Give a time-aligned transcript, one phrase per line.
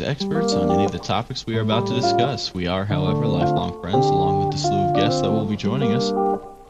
[0.00, 2.54] experts on any of the topics we are about to discuss.
[2.54, 5.94] We are, however, lifelong friends, along with the slew of guests that will be joining
[5.94, 6.12] us.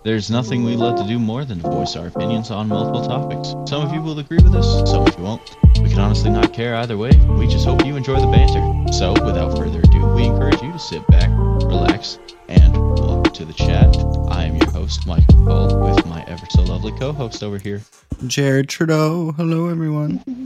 [0.03, 3.55] There's nothing we love to do more than to voice our opinions on multiple topics.
[3.71, 5.57] Some of you will agree with us, some of you won't.
[5.81, 7.11] We can honestly not care either way.
[7.39, 8.93] We just hope you enjoy the banter.
[8.93, 12.19] So, without further ado, we encourage you to sit back, relax,
[12.49, 13.97] and welcome to the chat.
[14.31, 17.83] I am your host, Mike with my ever so lovely co-host over here.
[18.27, 19.33] Jared Trudeau.
[19.33, 20.44] Hello, everyone.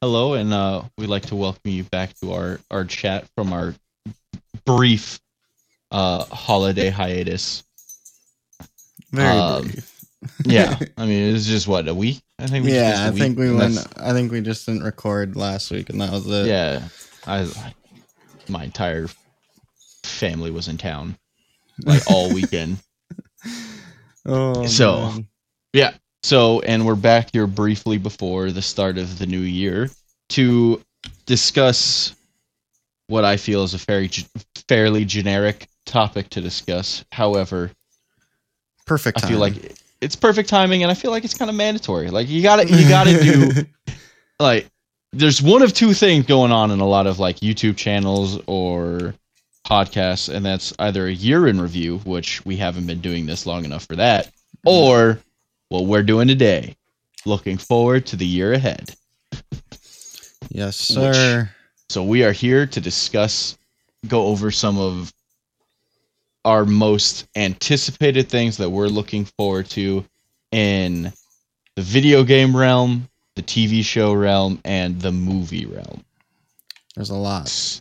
[0.00, 3.74] Hello, and uh, we'd like to welcome you back to our, our chat from our
[4.64, 5.18] brief
[5.90, 7.64] uh, holiday hiatus.
[9.12, 9.92] Very Um, brief.
[10.44, 12.20] Yeah, I mean, it was just what a week.
[12.38, 12.64] I think.
[12.64, 13.78] We just yeah, I think we went.
[13.98, 16.46] I think we just didn't record last week, and that was it.
[16.46, 16.88] Yeah,
[17.26, 17.48] I,
[18.48, 19.08] my entire
[20.04, 21.16] family was in town
[21.84, 22.78] like all weekend.
[24.26, 25.28] Oh, So- man.
[26.26, 29.88] So, and we're back here briefly before the start of the new year
[30.30, 30.82] to
[31.24, 32.16] discuss
[33.06, 34.10] what I feel is a very
[34.66, 37.04] fairly generic topic to discuss.
[37.12, 37.70] However,
[38.86, 39.22] perfect.
[39.22, 42.10] I feel like it's perfect timing, and I feel like it's kind of mandatory.
[42.10, 43.64] Like you gotta, you gotta do
[44.40, 44.66] like.
[45.12, 49.14] There's one of two things going on in a lot of like YouTube channels or
[49.64, 53.64] podcasts, and that's either a year in review, which we haven't been doing this long
[53.64, 54.68] enough for that, mm-hmm.
[54.70, 55.20] or
[55.68, 56.76] what we're doing today.
[57.24, 58.94] Looking forward to the year ahead.
[60.48, 61.50] yes, sir.
[61.88, 63.56] So we are here to discuss,
[64.06, 65.12] go over some of
[66.44, 70.04] our most anticipated things that we're looking forward to
[70.52, 71.12] in
[71.74, 76.04] the video game realm, the TV show realm, and the movie realm.
[76.94, 77.80] There's a lot.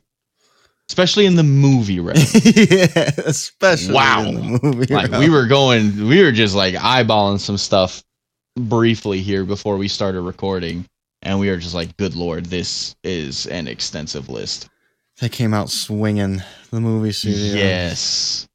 [0.90, 2.18] Especially in the movie realm.
[2.44, 4.24] yeah, especially Wow.
[4.26, 4.94] in the movie.
[4.94, 5.24] like realm.
[5.24, 8.04] we were going we were just like eyeballing some stuff
[8.58, 10.86] briefly here before we started recording
[11.24, 14.70] and we were just like good lord this is an extensive list
[15.20, 17.56] They came out swinging the movie studio.
[17.56, 18.48] yes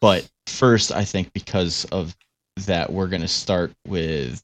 [0.00, 2.16] but first i think because of
[2.66, 4.42] that we're going to start with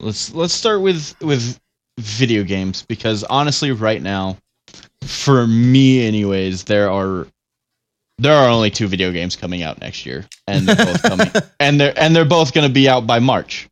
[0.00, 1.60] let's let's start with with
[2.00, 4.36] video games because honestly right now
[5.04, 7.26] for me anyways there are
[8.18, 11.80] there are only two video games coming out next year and they're both coming and
[11.80, 13.68] they're and they're both going to be out by march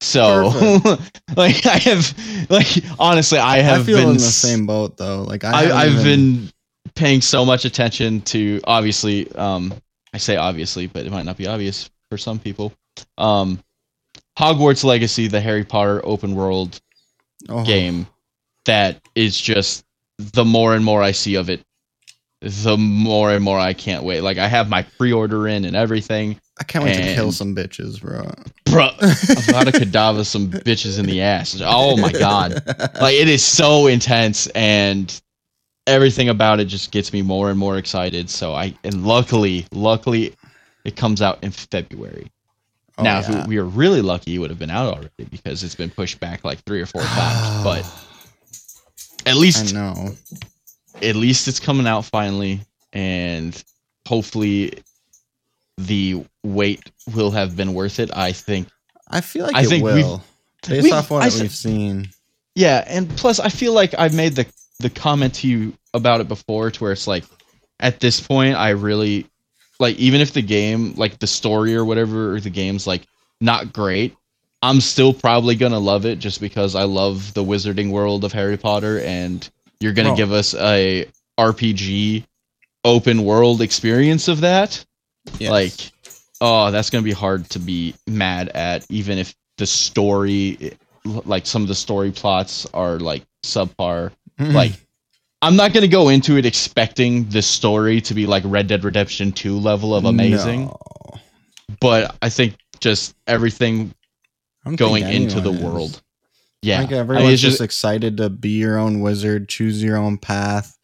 [0.00, 0.48] so
[1.36, 2.14] like i have
[2.50, 2.66] like
[2.98, 5.22] honestly i have I feel been in the same boat though.
[5.22, 6.50] Like I, I've been
[6.94, 9.72] paying so much attention to obviously um
[10.14, 12.72] I say obviously, but it might not be obvious for some people.
[13.18, 13.62] Um
[14.38, 16.80] Hogwarts Legacy, the Harry Potter open world
[17.48, 18.06] oh, game
[18.64, 19.84] that is just
[20.32, 21.62] the more and more I see of it,
[22.40, 24.22] the more and more I can't wait.
[24.22, 26.40] Like I have my pre-order in and everything.
[26.60, 28.30] I can't wait to kill some bitches, bro.
[28.66, 28.90] Bro,
[29.48, 31.60] about to cadaver some bitches in the ass.
[31.64, 32.62] Oh my god.
[33.00, 35.20] like it is so intense and
[35.86, 40.32] everything about it just gets me more and more excited so i and luckily luckily
[40.84, 42.30] it comes out in february
[42.98, 45.74] Oh, now if we were really lucky it would have been out already because it's
[45.74, 48.04] been pushed back like three or four times but
[49.26, 50.14] at least I know.
[51.02, 52.60] at least it's coming out finally
[52.92, 53.62] and
[54.06, 54.82] hopefully
[55.78, 58.68] the wait will have been worth it i think
[59.12, 60.24] I feel like I it will.
[60.66, 62.08] Based off what I we've seen.
[62.54, 64.46] Yeah, and plus I feel like I've made the
[64.80, 67.24] the comment to you about it before to where it's like
[67.78, 69.26] at this point I really
[69.78, 73.02] like even if the game like the story or whatever or the game's like
[73.40, 74.16] not great,
[74.62, 78.32] I'm still probably going to love it just because I love the wizarding world of
[78.32, 79.48] Harry Potter and
[79.80, 80.16] you're going to Bro.
[80.16, 81.06] give us a
[81.38, 82.24] RPG
[82.84, 84.84] open world experience of that.
[85.38, 85.50] Yes.
[85.50, 85.72] Like
[86.40, 91.46] oh, that's going to be hard to be mad at even if the story like
[91.46, 94.52] some of the story plots are like subpar Mhm.
[94.54, 94.72] like
[95.42, 98.82] i'm not going to go into it expecting the story to be like red dead
[98.84, 100.76] redemption 2 level of amazing No.
[101.80, 103.92] but i think just everything
[104.76, 105.60] going into the is.
[105.60, 106.02] world
[106.62, 109.96] yeah I think I mean, everyone's just, excited to be your own wizard, choose your
[109.96, 110.76] own path.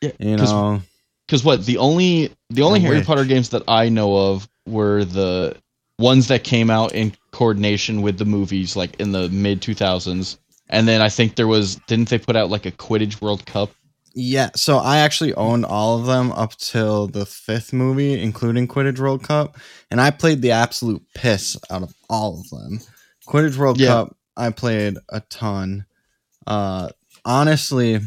[0.00, 0.82] Yeah, You 'cause know,
[1.26, 3.06] because what the only the only I harry wish.
[3.06, 5.56] potter games that i know of were the
[5.98, 10.36] ones that came out in coordination with the movies like in the mid 2000s
[10.68, 13.70] and then i think there was didn't they put out like a quidditch world cup
[14.14, 14.50] yeah.
[14.54, 19.22] So I actually owned all of them up till the fifth movie, including Quidditch World
[19.22, 19.56] Cup,
[19.90, 22.80] and I played the absolute piss out of all of them.
[23.32, 23.88] Quidditch World Yeah.
[23.88, 25.86] Cup, I played a ton.
[26.46, 26.90] Uh,
[27.24, 28.00] honestly,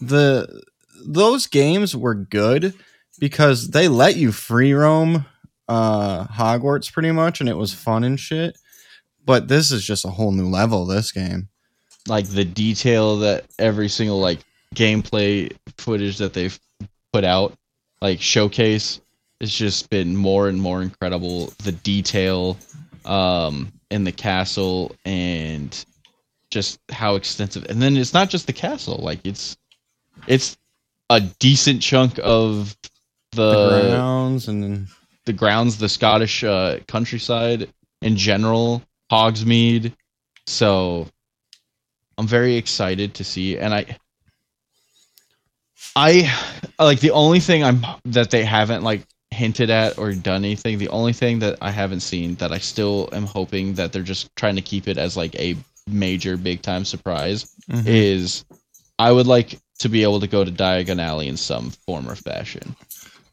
[0.00, 0.62] the
[1.06, 2.74] those games were good
[3.18, 5.24] because they let you free roam
[5.68, 8.58] uh Hogwarts pretty much and it was fun and shit.
[9.24, 11.48] But this is just a whole new level this game.
[12.08, 14.40] like the detail that every single like
[14.74, 16.58] gameplay footage that they've
[17.12, 17.54] put out,
[18.00, 19.00] like showcase,
[19.40, 21.52] it's just been more and more incredible.
[21.62, 22.56] The detail
[23.04, 25.84] um, in the castle and
[26.50, 27.66] just how extensive.
[27.68, 29.56] And then it's not just the castle; like it's
[30.26, 30.56] it's
[31.08, 32.76] a decent chunk of
[33.32, 34.88] the, the grounds and
[35.24, 37.68] the grounds, the Scottish uh, countryside
[38.02, 39.92] in general, Hogsmeade.
[40.46, 41.08] So
[42.18, 43.98] I'm very excited to see, and I,
[45.94, 46.32] I
[46.78, 49.06] like the only thing I'm that they haven't like
[49.40, 50.78] hinted at or done anything.
[50.78, 54.34] The only thing that I haven't seen that I still am hoping that they're just
[54.36, 55.56] trying to keep it as like a
[55.86, 57.82] major big time surprise Mhm.
[57.86, 58.44] is
[58.98, 62.14] I would like to be able to go to Diagon Alley in some form or
[62.16, 62.76] fashion.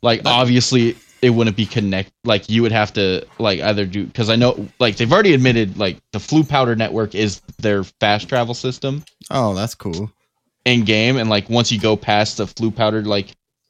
[0.01, 4.05] Like That- obviously it wouldn't be connect like you would have to like either do
[4.05, 8.29] because I know like they've already admitted like the Floo Powder network is their fast
[8.29, 10.11] travel system oh, that's cool.
[10.63, 13.29] in game and like once you go past the Floo Powder like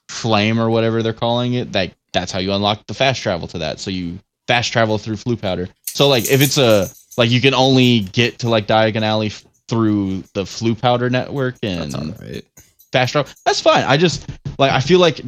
[0.10, 3.60] flame or whatever they're calling it that that's how you unlock the fast travel to
[3.60, 6.88] that so you fast travel through Floo Powder so like if it's a
[7.18, 11.56] like you can only get to like Diagon Alley f- through the Floo Powder network
[11.64, 12.46] and That's all right.
[12.92, 13.32] fast travel.
[13.46, 13.84] That's fine.
[13.84, 14.30] I just
[14.60, 15.22] like I feel like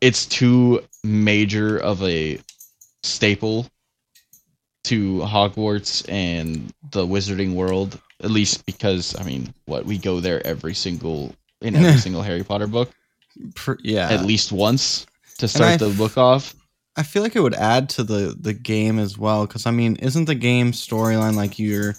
[0.00, 2.38] it's too major of a
[3.04, 3.66] staple
[4.84, 7.98] to Hogwarts and the wizarding world.
[8.22, 12.42] At least because I mean, what we go there every single in every single Harry
[12.42, 12.90] Potter book
[13.82, 14.10] yeah.
[14.10, 15.06] at least once
[15.38, 16.54] to start the book off.
[16.96, 19.96] I feel like it would add to the the game as well because I mean,
[19.96, 21.94] isn't the game storyline like you're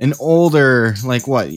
[0.00, 1.50] an older like what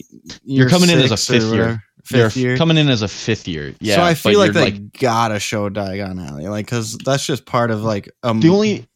[0.44, 1.50] You're coming in as a fifth year.
[1.50, 1.82] whatever?
[2.10, 2.56] You're Fifth year.
[2.58, 3.74] coming in as a fifth year.
[3.80, 7.70] Yeah, so I feel like they gotta show Diagon Alley, like, because that's just part
[7.70, 8.40] of like um.
[8.40, 8.86] the only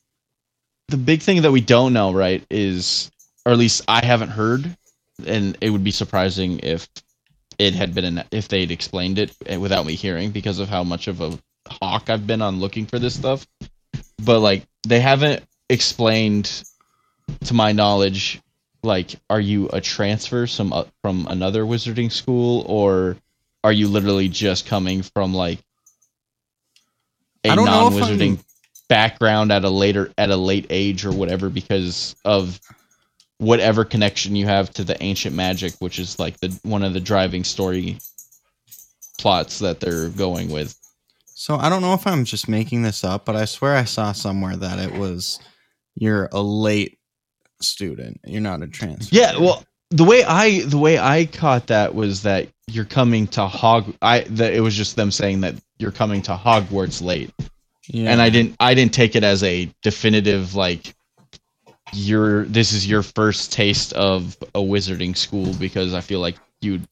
[0.88, 3.11] the big thing that we don't know right is
[3.44, 4.76] or at least i haven't heard
[5.26, 6.88] and it would be surprising if
[7.58, 10.85] it had been an, if they'd explained it eh, without me hearing because of how
[10.85, 11.38] much of a
[11.70, 13.47] hawk i've been on looking for this stuff
[14.25, 16.65] but like they haven't explained
[17.44, 18.41] to my knowledge
[18.82, 23.17] like are you a transfer some uh, from another wizarding school or
[23.65, 25.59] are you literally just coming from like
[27.44, 28.43] a I don't know if non-wizarding
[28.88, 32.59] background at a later at a late age or whatever because of
[33.38, 37.00] whatever connection you have to the ancient magic which is like the one of the
[37.00, 37.99] driving story
[39.19, 40.78] plots that they're going with
[41.38, 44.11] So I don't know if I'm just making this up, but I swear I saw
[44.11, 45.38] somewhere that it was
[45.94, 46.99] you're a late
[47.62, 48.20] student.
[48.25, 49.14] You're not a transfer.
[49.14, 53.46] Yeah, well, the way I the way I caught that was that you're coming to
[53.46, 53.94] Hog.
[54.02, 57.31] I that it was just them saying that you're coming to Hogwarts late,
[57.87, 58.11] yeah.
[58.11, 60.93] and I didn't I didn't take it as a definitive like
[61.93, 66.85] you're this is your first taste of a wizarding school because I feel like you'd.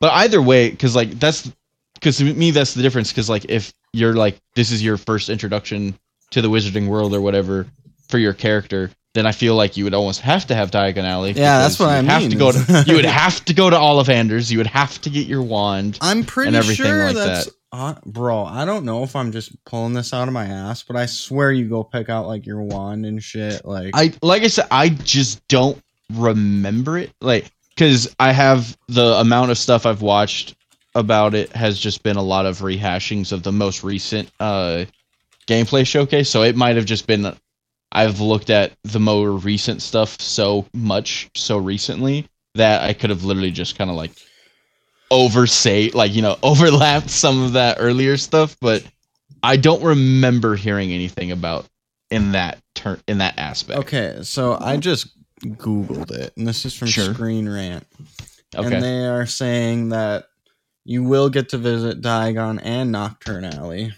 [0.00, 1.52] But either way, because like that's
[2.00, 3.10] because to me that's the difference.
[3.10, 5.98] Because like if you're like this is your first introduction
[6.30, 7.66] to the wizarding world or whatever
[8.08, 11.32] for your character, then I feel like you would almost have to have Diagon Alley.
[11.32, 12.84] Yeah, that's what you I have to go to.
[12.86, 14.50] You would have to go to Ollivanders.
[14.50, 15.98] You would have to get your wand.
[16.00, 17.54] I'm pretty sure like that's that.
[17.72, 18.44] uh, bro.
[18.44, 21.52] I don't know if I'm just pulling this out of my ass, but I swear
[21.52, 23.64] you go pick out like your wand and shit.
[23.64, 25.80] Like I like I said, I just don't
[26.12, 27.12] remember it.
[27.20, 30.54] Like because I have the amount of stuff I've watched
[30.94, 34.84] about it has just been a lot of rehashings of the most recent uh
[35.46, 36.28] gameplay showcase.
[36.28, 37.36] So it might have just been
[37.92, 43.24] I've looked at the more recent stuff so much so recently that I could have
[43.24, 44.12] literally just kind of like
[45.10, 48.84] oversay like you know overlapped some of that earlier stuff, but
[49.42, 51.66] I don't remember hearing anything about
[52.10, 53.78] in that turn in that aspect.
[53.80, 55.08] okay, so I just
[55.44, 57.14] googled it, and this is from Sure.
[57.14, 57.86] Screen Rant,
[58.54, 58.74] Okay.
[58.74, 60.26] and they are saying that
[60.84, 63.92] you will get to visit Diagon and Knockturn Alley.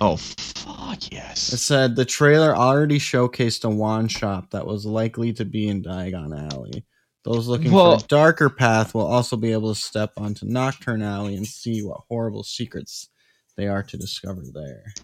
[0.00, 1.52] Oh fuck yes.
[1.52, 5.82] It said the trailer already showcased a wand shop that was likely to be in
[5.82, 6.84] Diagon Alley.
[7.24, 11.02] Those looking Well- for a darker path will also be able to step onto Knockturn
[11.02, 13.08] Alley and see what horrible secrets
[13.56, 14.94] they are to discover there.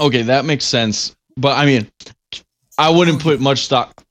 [0.00, 1.16] Okay, that makes sense.
[1.36, 1.90] But I mean,
[2.78, 4.04] I wouldn't put much stock.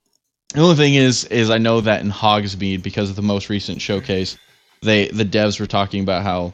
[0.54, 3.80] The only thing is, is I know that in Hogsmeade, because of the most recent
[3.80, 4.36] showcase,
[4.84, 6.52] they the devs were talking about how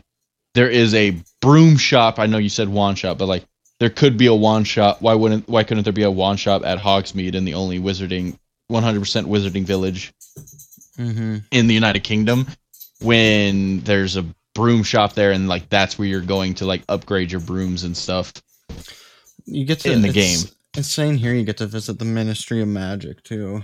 [0.54, 2.18] there is a broom shop.
[2.18, 3.44] I know you said wand shop, but like
[3.78, 5.00] there could be a wand shop.
[5.00, 5.49] Why wouldn't?
[5.49, 8.37] Why couldn't there be a wand shop at Hogsmeade in the only wizarding,
[8.70, 10.12] 100% wizarding village
[10.99, 11.38] Mm-hmm.
[11.50, 12.46] in the United Kingdom?
[13.00, 17.32] When there's a broom shop there, and like that's where you're going to like upgrade
[17.32, 18.32] your brooms and stuff.
[19.46, 20.38] You get to In the game.
[20.76, 23.62] It's saying here you get to visit the Ministry of Magic too.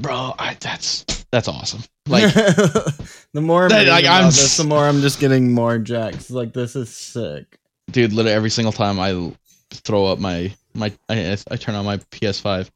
[0.00, 1.82] Bro I, that's that's awesome.
[2.06, 5.78] Like the more I'm, That- like, I'm this, s- the more I'm just getting more
[5.78, 6.30] jacks.
[6.30, 7.58] Like this is sick.
[7.90, 9.32] dude, literally every single time I
[9.70, 12.70] throw up my my I, I turn on my PS5.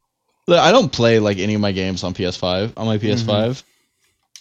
[0.47, 3.65] I don't play like any of my games on PS5 on my PS5, mm-hmm.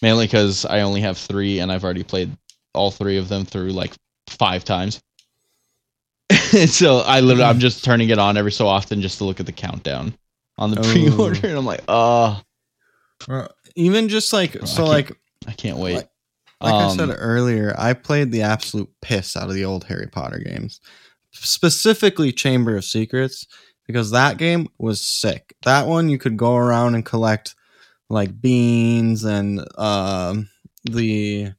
[0.02, 2.30] mainly because I only have three and I've already played
[2.74, 3.92] all three of them through like
[4.28, 5.02] five times.
[6.66, 7.60] so I literally I'm mm-hmm.
[7.60, 10.14] just turning it on every so often just to look at the countdown
[10.58, 10.92] on the Oh.
[10.92, 12.40] pre-order, and I'm like, oh,
[13.28, 15.12] Or even just like I so, can't- like
[15.46, 15.94] I can't wait.
[15.96, 16.08] Like-
[16.60, 20.06] like I Um, said earlier, I played the absolute piss out of the old Harry
[20.06, 20.80] Potter games,
[21.32, 23.46] specifically Chamber of Secrets,
[23.86, 25.54] because that game was sick.
[25.64, 27.54] That one you could go around and collect
[28.08, 30.48] like beans and um
[30.84, 31.52] the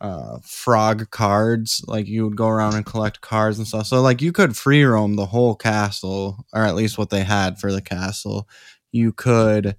[0.00, 1.82] uh, frog cards.
[1.88, 3.86] Like you would go around and collect cards and stuff.
[3.86, 7.58] So like you could free roam the whole castle, or at least what they had
[7.58, 8.48] for the castle.
[8.92, 9.76] You could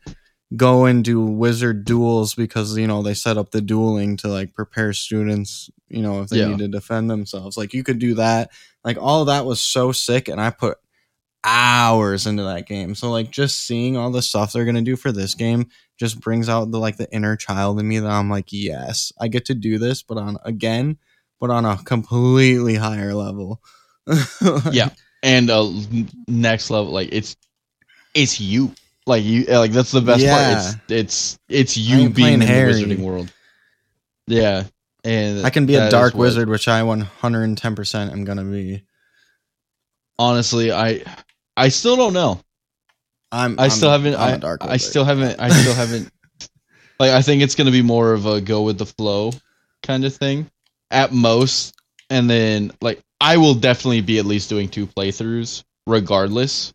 [0.55, 4.53] go and do wizard duels because you know they set up the dueling to like
[4.53, 6.49] prepare students you know if they Yeah.
[6.49, 8.51] need to defend themselves like you could do that
[8.83, 10.77] like all that was so sick and i put
[11.45, 15.11] hours into that game so like just seeing all the stuff they're to do for
[15.11, 15.67] this game
[15.99, 19.27] just brings out the like the inner child in me that i'm like yes i
[19.27, 20.97] get to do this but on again
[21.41, 23.61] but on a completely higher level
[24.71, 24.89] Yeah.
[25.21, 27.35] and uh, n- next level like it's
[28.13, 28.73] it's you
[29.05, 30.53] like you like that's the best Yeah.
[30.53, 30.75] part.
[30.89, 32.73] It's it's it's you being in Harry.
[32.73, 33.31] the wizarding world.
[34.27, 34.63] Yeah
[35.05, 38.83] and i can be a dark wizard which i 110% am going to be.
[40.17, 41.03] Honestly i
[41.57, 42.39] i still don't know.
[43.31, 46.09] I'm i I'm- still haven't I'm I, a dark I still haven't i still haven't
[46.99, 49.31] like i think it's gonna be more of a go with the flow
[49.81, 50.49] kind of thing
[50.91, 51.75] at most.
[52.09, 56.72] And then like i will definitely be at least doing two playthroughs regardless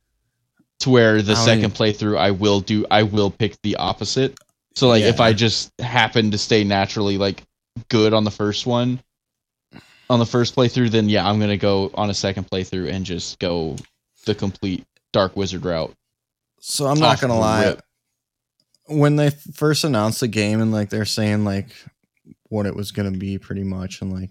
[0.80, 4.38] to where the I don't second playthrough i will do i will pick the opposite
[4.74, 7.42] so like if i just happen to stay naturally like
[7.88, 9.00] good on the first one
[10.10, 13.38] on the first playthrough then yeah i'm gonna go on a second playthrough and just
[13.38, 13.76] go
[14.26, 15.94] the complete dark wizard route
[16.60, 17.66] So I'm not gonna lie.
[17.66, 17.82] rip.
[18.86, 21.68] When they first announced the game and like they're saying like
[22.48, 24.30] what it was gonna be pretty much and like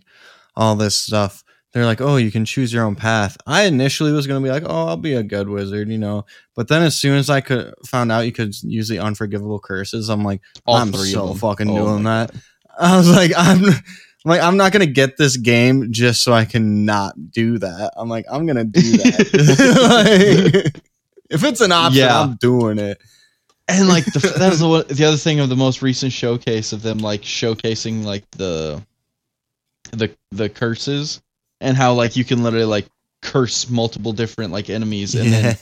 [0.56, 1.44] all this stuff,
[1.74, 3.38] they're like, Oh, you can choose your own path.
[3.46, 6.26] I initially was gonna be like, Oh, I'll be a good wizard, you know.
[6.56, 10.10] But then as soon as I could found out you could use the unforgivable curses,
[10.10, 12.32] I'm like, all I'm so fucking Oh doing that.
[12.80, 13.74] I was like, I'm I'm
[14.26, 17.92] like, I'm not gonna get this game just so I can not do that.
[17.96, 20.64] I'm like, I'm gonna do that.
[20.64, 20.82] Like,
[21.30, 22.22] if it's an option, Yeah.
[22.22, 23.00] I'm doing it.
[23.68, 26.82] and like the, that was the, the other thing of the most recent showcase of
[26.84, 28.82] them like showcasing like the
[29.92, 31.22] the the curses
[31.62, 32.86] and how like you can literally like
[33.22, 35.58] curse multiple different like enemies and then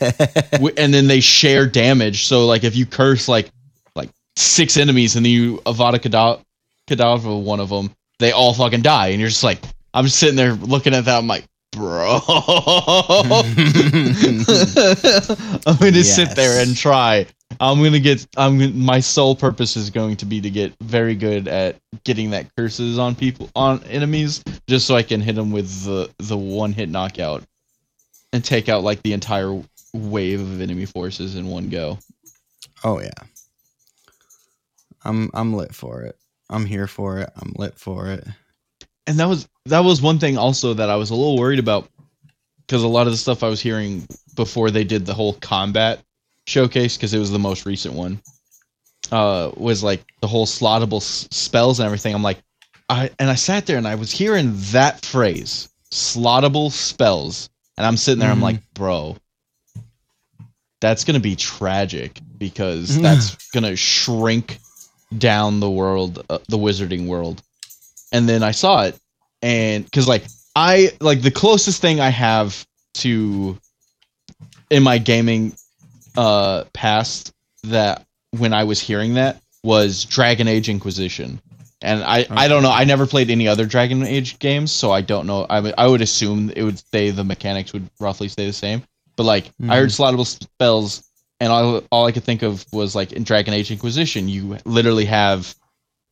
[0.52, 2.26] w- and then they share damage.
[2.26, 3.50] So like if you curse like
[3.94, 6.42] like six enemies and then you avada Kedavra,
[6.88, 9.08] Kedavra one of them they all fucking die.
[9.08, 9.60] And you're just like
[9.94, 11.46] i'm just sitting there looking at that i'm like
[11.76, 12.20] bro
[15.66, 17.26] i'm gonna sit there and try
[17.60, 21.14] i'm gonna get i'm gonna- my sole purpose is going to be to get very
[21.14, 25.50] good at getting that curses on people on enemies just so i can hit them
[25.52, 27.42] with the the one hit knockout
[28.32, 31.98] and take out like the entire wave of enemy forces in one go
[32.84, 33.10] oh yeah.
[35.04, 36.16] I'm I'm lit for it.
[36.50, 37.30] I'm here for it.
[37.36, 38.26] I'm lit for it.
[39.06, 41.88] And that was that was one thing also that I was a little worried about
[42.66, 46.00] because a lot of the stuff I was hearing before they did the whole combat
[46.46, 48.20] showcase because it was the most recent one
[49.12, 52.14] uh was like the whole slottable s- spells and everything.
[52.14, 52.40] I'm like
[52.88, 57.48] I and I sat there and I was hearing that phrase slottable spells.
[57.76, 58.42] And I'm sitting there I'm Mhm.
[58.42, 59.16] like bro
[60.80, 64.60] that's going to be tragic because that's going to shrink
[65.16, 67.42] down the world uh, the wizarding world
[68.16, 68.98] and then I saw it,
[69.42, 73.58] and because like I like the closest thing I have to
[74.70, 75.54] in my gaming
[76.16, 77.32] uh past
[77.64, 81.40] that when I was hearing that was Dragon Age Inquisition,
[81.82, 82.70] and I I don't know.
[82.70, 85.46] I never played any other Dragon Age games, so I don't know.
[85.50, 88.82] I would- I would assume it would stay the mechanics would roughly stay the same,
[89.16, 91.02] but like I heard slottable spells.
[91.38, 95.04] And all, all I could think of was like in Dragon Age Inquisition, you literally
[95.04, 95.54] have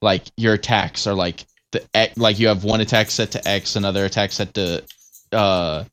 [0.02, 4.04] like your attacks are like the like you have one attack set to X, another
[4.04, 4.82] attack set to
[5.32, 5.84] uh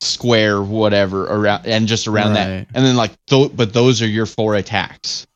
[0.00, 4.26] square, whatever around, and just around that, and then like th- but those are your
[4.26, 5.26] four attacks.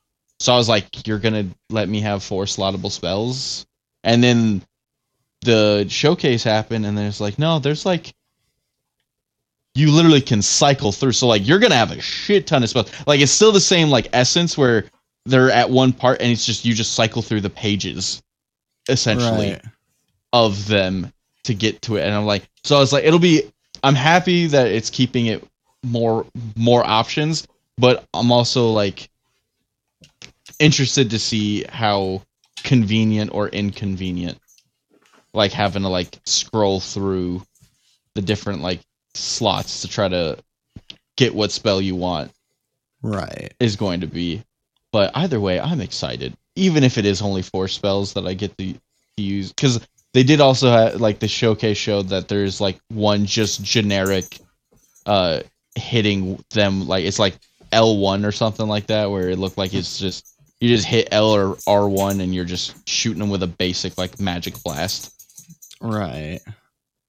[0.40, 3.66] So I was like, you're gonna let me have four slottable spells,
[4.04, 4.62] and then
[5.42, 8.12] the showcase happened, and there's like, no, there's like.
[9.74, 12.90] You literally can cycle through, so like you're gonna have a shit ton of spells.
[13.06, 14.86] Like it's still the same like essence where
[15.26, 18.22] they're at one part and it's just you just cycle through the pages
[18.88, 19.62] essentially Right.
[20.32, 21.12] of them
[21.44, 23.42] to get to it and i'm like so i was like it'll be
[23.84, 25.46] i'm happy that it's keeping it
[25.84, 26.26] more
[26.56, 27.46] more options
[27.78, 29.08] but i'm also like
[30.58, 32.22] interested to see how
[32.64, 34.38] convenient or inconvenient
[35.34, 37.42] like having to like scroll through
[38.14, 38.80] the different like
[39.14, 40.38] slots to try to
[41.16, 42.32] get what spell you want
[43.02, 43.54] Right.
[43.60, 44.42] is going to be.
[44.90, 46.34] But either way, I'm excited.
[46.56, 50.22] Even if it is only four spells that I get to, to use, because they
[50.22, 54.38] did also have, like the showcase showed that there's like one just generic,
[55.04, 55.40] uh,
[55.74, 57.36] hitting them like it's like
[57.72, 60.26] L1 or something like that, where it looked like it's just
[60.60, 64.18] you just hit L or R1 and you're just shooting them with a basic like
[64.18, 65.12] magic blast,
[65.82, 66.40] Right.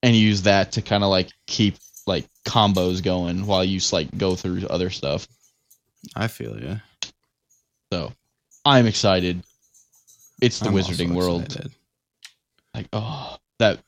[0.02, 1.76] and use that to kind of like keep
[2.06, 5.26] like combos going while you like go through other stuff.
[6.14, 6.78] I feel you.
[7.90, 8.12] So
[8.64, 9.42] I'm excited.
[10.40, 11.44] It's the I'm Wizarding World.
[11.44, 11.72] excited.
[12.74, 13.80] Like, oh, that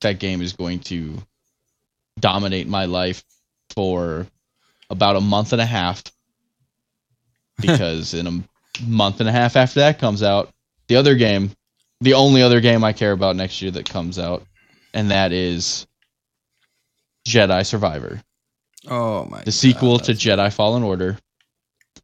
[0.00, 1.18] that game is going to
[2.18, 3.22] dominate my life
[3.74, 4.26] for
[4.88, 6.02] about a month and a half.
[7.60, 8.42] Because in a
[8.86, 10.50] month and a half after that comes out,
[10.88, 11.50] the other game,
[12.00, 14.46] the only other game I care about next year that comes out,
[14.94, 15.86] and that is
[17.28, 18.22] Jedi Survivor,
[18.88, 19.42] Oh my.
[19.42, 21.18] the sequel God, to Jedi Fallen Order.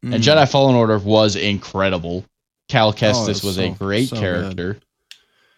[0.03, 0.21] And Mm.
[0.21, 2.25] Jedi Fallen Order was incredible.
[2.69, 4.21] Cal Kestis Oh, was a great so good.
[4.21, 4.79] character.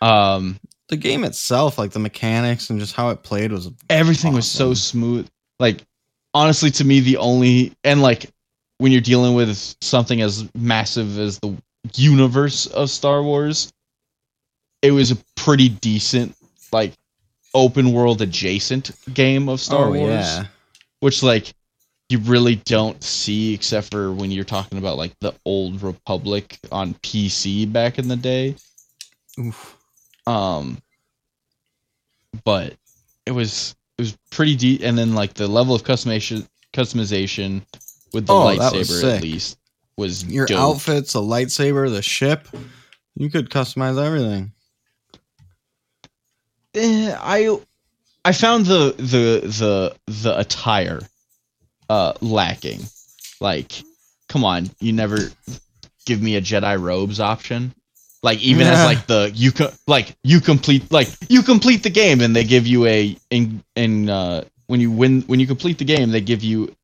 [0.01, 4.47] Um, The game itself, like the mechanics and just how it played, was everything was
[4.49, 5.27] so smooth.
[5.59, 5.83] Like,
[6.33, 8.29] honestly, to me, the only and like
[8.79, 11.55] when you're dealing with something as massive as the
[11.95, 13.71] universe of Star Wars,
[14.81, 16.35] it was a pretty decent,
[16.71, 16.93] like,
[17.53, 20.09] open world adjacent game of Star oh, Wars.
[20.11, 20.45] Yeah.
[21.01, 21.53] which like
[22.09, 26.93] you really don't see except for when you're talking about like the old republic on
[26.95, 28.55] pc back in the day
[29.39, 29.77] Oof.
[30.27, 30.81] um
[32.43, 32.73] but
[33.25, 37.61] it was it was pretty deep and then like the level of customization customization
[38.13, 39.57] with the Oh, lightsaber at least
[39.97, 40.57] was Your dope.
[40.59, 42.47] outfits, the lightsaber, the ship.
[43.15, 44.51] You could customize everything.
[46.73, 47.59] Eh, I
[48.23, 51.01] I found the the the the attire
[51.89, 52.81] uh lacking.
[53.41, 53.81] Like,
[54.27, 55.17] come on, you never
[56.05, 57.73] give me a Jedi robes option.
[58.21, 62.19] Like even as like the you co- like you complete like you complete the game
[62.19, 65.85] and they give you a in in uh when you win when you complete the
[65.85, 66.75] game they give you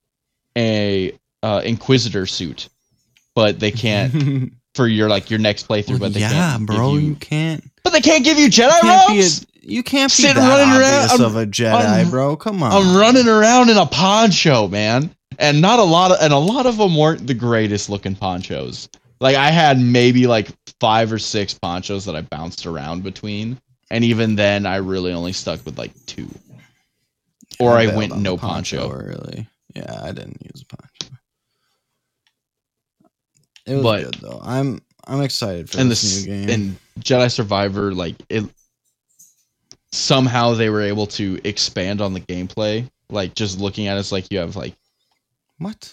[0.58, 1.12] a
[1.44, 2.70] uh Inquisitor suit,
[3.36, 6.00] but they can't for your like your next playthrough.
[6.00, 7.64] but they yeah, can't bro, you, you, can't.
[7.84, 9.46] but they can't give you Jedi can't robes.
[9.66, 12.36] You can't be Sitting that running around- obvious I'm- of a Jedi, I'm- bro.
[12.36, 12.72] Come on.
[12.72, 16.66] I'm running around in a poncho, man, and not a lot of and a lot
[16.66, 18.88] of them weren't the greatest looking ponchos.
[19.20, 20.50] Like I had maybe like
[20.80, 25.34] five or six ponchos that I bounced around between, and even then, I really only
[25.34, 26.30] stuck with like two.
[27.60, 28.92] Or I bailed went no poncho.
[28.92, 29.48] Early.
[29.76, 31.16] Yeah, I didn't use a poncho.
[33.66, 34.42] It was But- good though.
[34.44, 36.50] I'm I'm excited for this this new game.
[36.50, 38.44] and Jedi Survivor, like it,
[39.96, 42.90] somehow they were able to expand on the gameplay.
[43.10, 44.76] Like just looking at it, it's like you have like
[45.58, 45.92] what?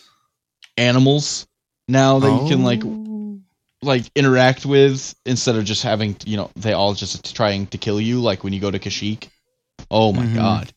[0.76, 1.46] animals
[1.88, 3.38] now that you can like Oh.
[3.82, 8.00] like interact with instead of just having you know they all just trying to kill
[8.00, 9.28] you like when you go to Kashyyyk.
[9.90, 10.34] Oh my Mhm.
[10.34, 10.72] god.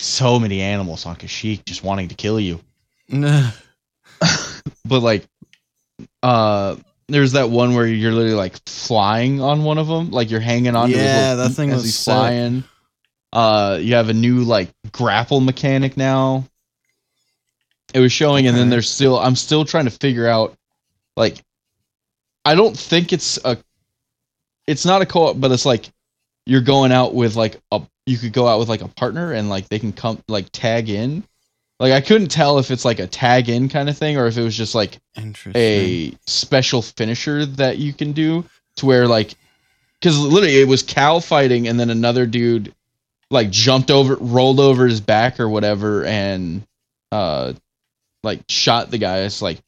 [0.00, 2.60] So many animals on Kashyyyk just wanting to kill you.
[4.84, 5.24] But like
[6.22, 6.76] uh
[7.08, 10.76] there's that one where you're literally like flying on one of them, like you're hanging
[10.76, 12.04] on to his Yeah, little that thing as was he's sick.
[12.04, 12.64] flying.
[13.32, 16.44] Uh you have a new like grapple mechanic now.
[17.94, 20.54] It was showing and then there's still I'm still trying to figure out
[21.16, 21.42] like
[22.44, 23.58] I don't think it's a
[24.66, 25.90] it's not a co-op but it's like
[26.46, 29.50] you're going out with like a you could go out with like a partner and
[29.50, 31.24] like they can come like tag in.
[31.80, 34.36] Like I couldn't tell if it's like a tag in kind of thing or if
[34.36, 34.98] it was just like
[35.56, 38.44] a special finisher that you can do
[38.76, 39.34] to where like
[40.00, 42.74] because literally it was Cal fighting and then another dude
[43.30, 46.62] like jumped over rolled over his back or whatever and
[47.12, 47.52] uh
[48.24, 49.18] like shot the guy.
[49.20, 49.58] It's like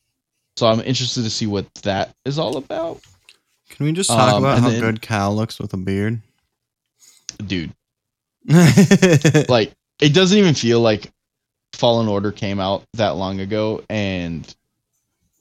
[0.57, 3.01] so i'm interested to see what that is all about.
[3.71, 6.21] Can we just talk um, about how then- good Cal looks with a beard?
[7.47, 7.73] dude.
[9.49, 11.13] Like it doesn't even feel like
[11.81, 14.55] fallen order came out that long ago and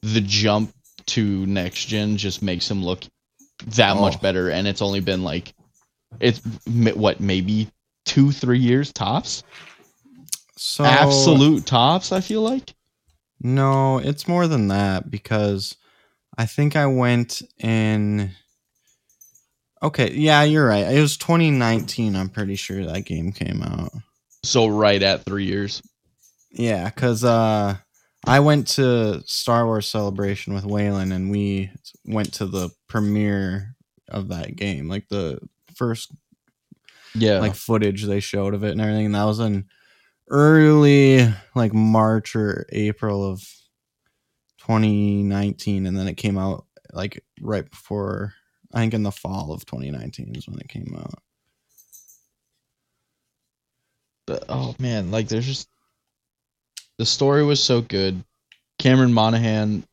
[0.02, 0.73] the jump
[1.06, 3.04] to next gen just makes him look
[3.67, 4.02] that Oh.
[4.02, 5.54] much better and it's only been like
[6.21, 7.67] it's what maybe
[8.06, 9.43] two three years tops
[10.56, 12.73] so absolute tops i feel like
[13.41, 15.75] No, it's more than that because
[16.38, 18.32] I think I went in.
[19.82, 20.88] Okay, yeah, you're right.
[20.93, 22.15] It was 2019.
[22.15, 23.91] I'm pretty sure that game came out.
[24.43, 25.82] So right at three years.
[26.51, 27.77] Yeah, because uh,
[28.25, 31.71] I went to Star Wars Celebration with Waylon, and we
[32.05, 33.75] went to the premiere
[34.07, 35.39] of that game, like the
[35.75, 36.12] first
[37.15, 37.39] Yeah.
[37.39, 39.05] like footage they showed of it and everything.
[39.07, 39.65] And that was in
[40.27, 43.41] early like March or April of
[44.59, 48.33] 2019, and then it came out like right before.
[48.73, 51.23] I think in the fall of 2019 is when it came out.
[54.27, 55.67] but, oh man, like there's just
[56.99, 58.23] the story was so good.
[58.77, 59.83] Cameron Monaghan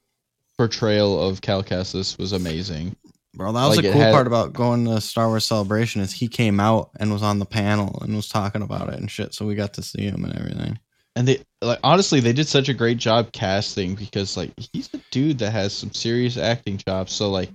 [0.58, 2.94] portrayal of Cal Kestis was amazing.
[3.34, 6.12] Bro, that was Like, the cool had- part about going to Star Wars Celebration is
[6.12, 9.34] he came out and was on the panel and was talking about it and shit.
[9.34, 10.78] So we got to see him and everything.
[11.14, 15.00] And they like honestly they did such a great job casting because like he's a
[15.10, 17.12] dude that has some serious acting chops.
[17.14, 17.50] So like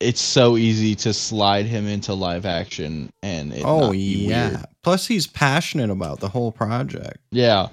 [0.00, 4.50] it's so easy to slide him into live action and it oh yeah.
[4.50, 4.64] weird.
[4.82, 7.18] Plus he's passionate about the whole project.
[7.30, 7.68] Yeah.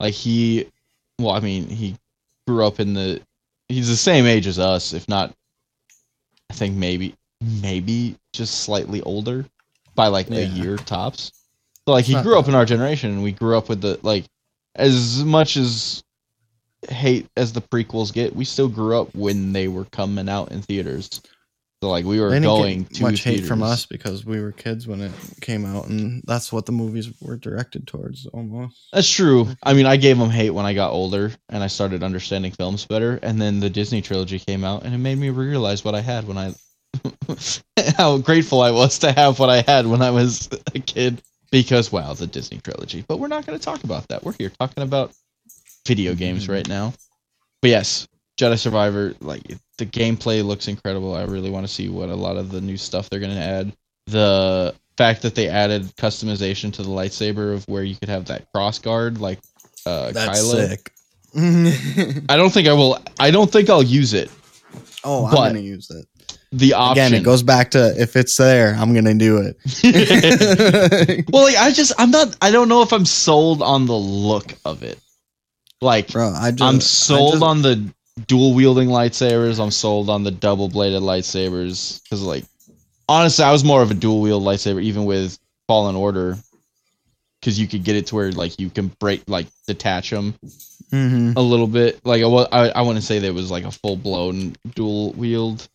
[0.00, 0.66] Like he
[1.18, 1.96] well, I mean, he
[2.48, 3.20] grew up in the
[3.68, 5.34] he's the same age as us, if not
[6.50, 7.14] I think maybe
[7.62, 9.46] maybe just slightly older
[9.94, 11.30] by like a year tops.
[11.86, 14.24] So like he grew up in our generation and we grew up with the like
[14.74, 16.02] as much as
[16.88, 20.62] hate as the prequels get, we still grew up when they were coming out in
[20.62, 21.20] theaters.
[21.82, 24.38] So like we were They didn't going get to much hate from us because we
[24.38, 28.88] were kids when it came out, and that's what the movies were directed towards almost.
[28.92, 29.48] That's true.
[29.62, 32.84] I mean, I gave them hate when I got older and I started understanding films
[32.84, 33.18] better.
[33.22, 36.28] And then the Disney trilogy came out, and it made me realize what I had
[36.28, 36.54] when I,
[37.96, 41.22] how grateful I was to have what I had when I was a kid.
[41.50, 43.04] Because wow, the Disney trilogy.
[43.08, 44.22] But we're not going to talk about that.
[44.22, 45.12] We're here talking about
[45.86, 46.50] video games Mhm.
[46.50, 46.92] right now.
[47.62, 48.06] But yes,
[48.38, 49.14] Jedi Survivor.
[49.20, 49.42] Like
[49.80, 51.14] the gameplay looks incredible.
[51.16, 53.40] I really want to see what a lot of the new stuff they're going to
[53.42, 53.72] add.
[54.06, 58.46] The fact that they added customization to the lightsaber of where you could have that
[58.52, 59.38] cross guard like
[59.86, 60.68] uh Kylo.
[60.68, 60.92] sick.
[62.28, 64.30] I don't think I will I don't think I'll use it.
[65.04, 66.06] oh, I'm But- gonna use it
[66.52, 67.20] The option again.
[67.20, 69.56] It goes back to if it's there, I'm gonna do it.
[71.32, 74.54] Well, like I just I'm not I don't know if I'm sold on the look
[74.64, 74.98] of it.
[75.80, 77.90] Like Bro, I just, I'm sold just- on the
[78.26, 79.58] dual wielding lightsabers.
[79.62, 82.44] I'm sold on the double bladed lightsabers because, like,
[83.08, 86.38] honestly, I was more of a dual wield lightsaber even with Fallen Order
[87.40, 90.34] because you could get it to where like you can break like detach them
[90.92, 91.36] Mhm.
[91.36, 92.04] a little bit.
[92.04, 95.66] Like I I, I wouldn't say there was like a full blown dual wield,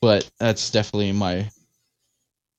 [0.00, 1.50] but that's definitely my.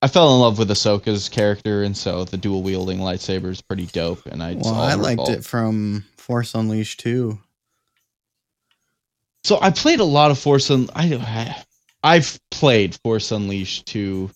[0.01, 3.87] I fell in love with Ahsoka's character, and so the dual wielding lightsaber is pretty
[3.87, 4.25] dope.
[4.27, 7.39] And I, Well, I liked it from Force Unleashed too.
[9.43, 11.55] So I played a lot of Force Un- I
[12.03, 14.29] I've played Force Unleashed 2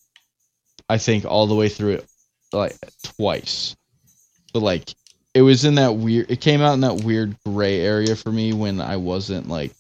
[0.90, 2.06] I think all the way through it
[2.52, 3.76] like twice.
[4.54, 4.94] But like
[5.34, 8.54] it was in that weird it came out in that weird gray area for me
[8.54, 9.72] when I wasn't like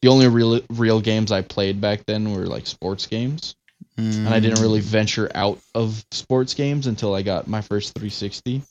[0.00, 3.56] the only real real games I played back then were like sports games
[3.96, 4.84] and I didn't really Mm.
[4.84, 8.62] venture out of sports games until I got my first 360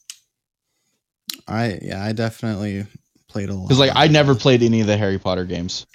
[1.48, 2.86] I yeah, I definitely
[3.32, 3.70] played a lot.
[3.70, 5.86] cuz like I never played any of the Harry Potter games.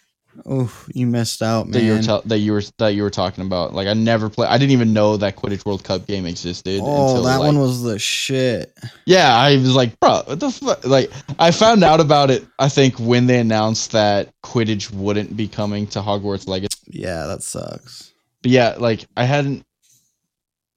[0.45, 2.21] Oh, you missed out, that you were man.
[2.27, 3.73] that you were that you were talking about.
[3.73, 4.49] Like I never played.
[4.49, 6.81] I didn't even know that Quidditch World Cup game existed.
[6.83, 8.77] oh, until, that like- one was the shit.
[9.07, 10.85] Yeah, I was like, bro, what the fuck?
[10.85, 12.45] Like I found out about it.
[12.59, 16.77] I think when they announced that Quidditch wouldn't be coming to Hogwarts Legacy.
[16.89, 18.13] Yeah, that sucks.
[18.43, 19.65] But yeah, like I hadn't.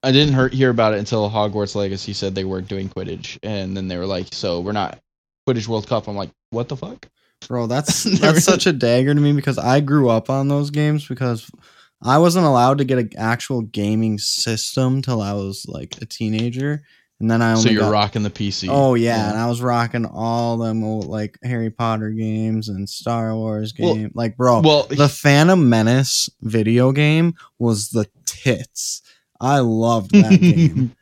[0.02, 3.76] I didn't hear, hear about it until Hogwarts Legacy said they weren't doing Quidditch, and
[3.76, 4.98] then they were like, "So we're not
[5.54, 7.08] Quidditch World Cup." I'm like, "What the fuck?"
[7.48, 11.06] Bro, that's that's such a dagger to me because I grew up on those games
[11.08, 11.50] because
[12.02, 16.82] I wasn't allowed to get an actual gaming system till I was like a teenager,
[17.18, 18.68] and then I only So you're got, rocking the PC.
[18.70, 23.34] Oh yeah, and I was rocking all them old like Harry Potter games and Star
[23.34, 24.10] Wars Well- game.
[24.14, 29.02] like, bro, Well, the Phantom Menace video game was the tits.
[29.40, 30.94] I loved that game.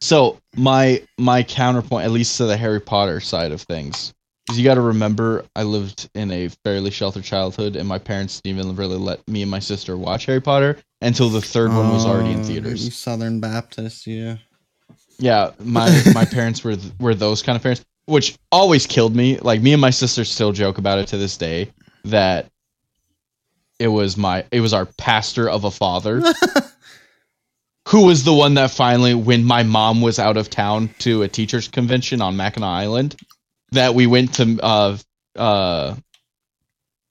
[0.00, 4.12] So my my counterpoint, at least to the Harry Potter side of things,
[4.50, 8.40] is you got to remember I lived in a fairly sheltered childhood, and my parents
[8.40, 11.90] didn't even really let me and my sister watch Harry Potter until the third one
[11.90, 12.94] was already in Oh, theaters.
[12.94, 14.36] Southern Baptist, yeah.
[15.18, 19.38] Yeah, my my parents were th- were those kind of parents, which always killed me.
[19.38, 21.70] Like me and my sister still joke about it to this day
[22.04, 22.50] that
[23.78, 26.22] it was my it was our pastor of a father
[27.88, 31.28] who was the one that finally, when my mom was out of town to a
[31.28, 33.16] teachers convention on Mackinac Island,
[33.72, 34.96] that we went to uh
[35.36, 35.94] uh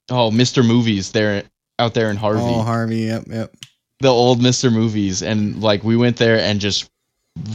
[0.09, 0.65] oh Mr.
[0.65, 1.43] Movies there
[1.79, 2.97] out there in Harvey, Oh, Harvey.
[3.01, 3.53] Yep, yep.
[3.99, 4.71] the old Mr.
[4.71, 6.89] Movies, and like we went there and just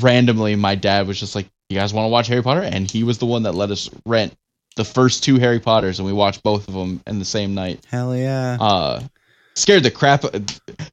[0.00, 3.02] randomly, my dad was just like, "You guys want to watch Harry Potter?" And he
[3.02, 4.34] was the one that let us rent
[4.76, 7.84] the first two Harry Potters, and we watched both of them in the same night.
[7.90, 8.56] Hell yeah.
[8.60, 9.02] Uh,
[9.56, 10.22] scared the crap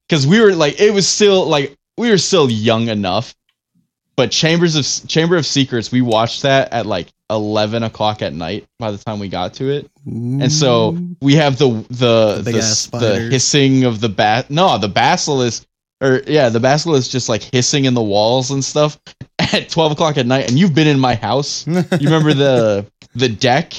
[0.08, 3.36] because we were like, it was still like we were still young enough.
[4.16, 8.66] But Chambers of Chamber of Secrets, we watched that at like eleven o'clock at night.
[8.80, 12.98] By the time we got to it, and so we have the the Big the,
[13.00, 14.50] the hissing of the bat.
[14.50, 15.68] No, the basilisk,
[16.02, 19.00] or yeah, the basilisk just like hissing in the walls and stuff
[19.40, 20.50] at twelve o'clock at night.
[20.50, 21.68] And you've been in my house.
[21.68, 23.74] You remember the the deck,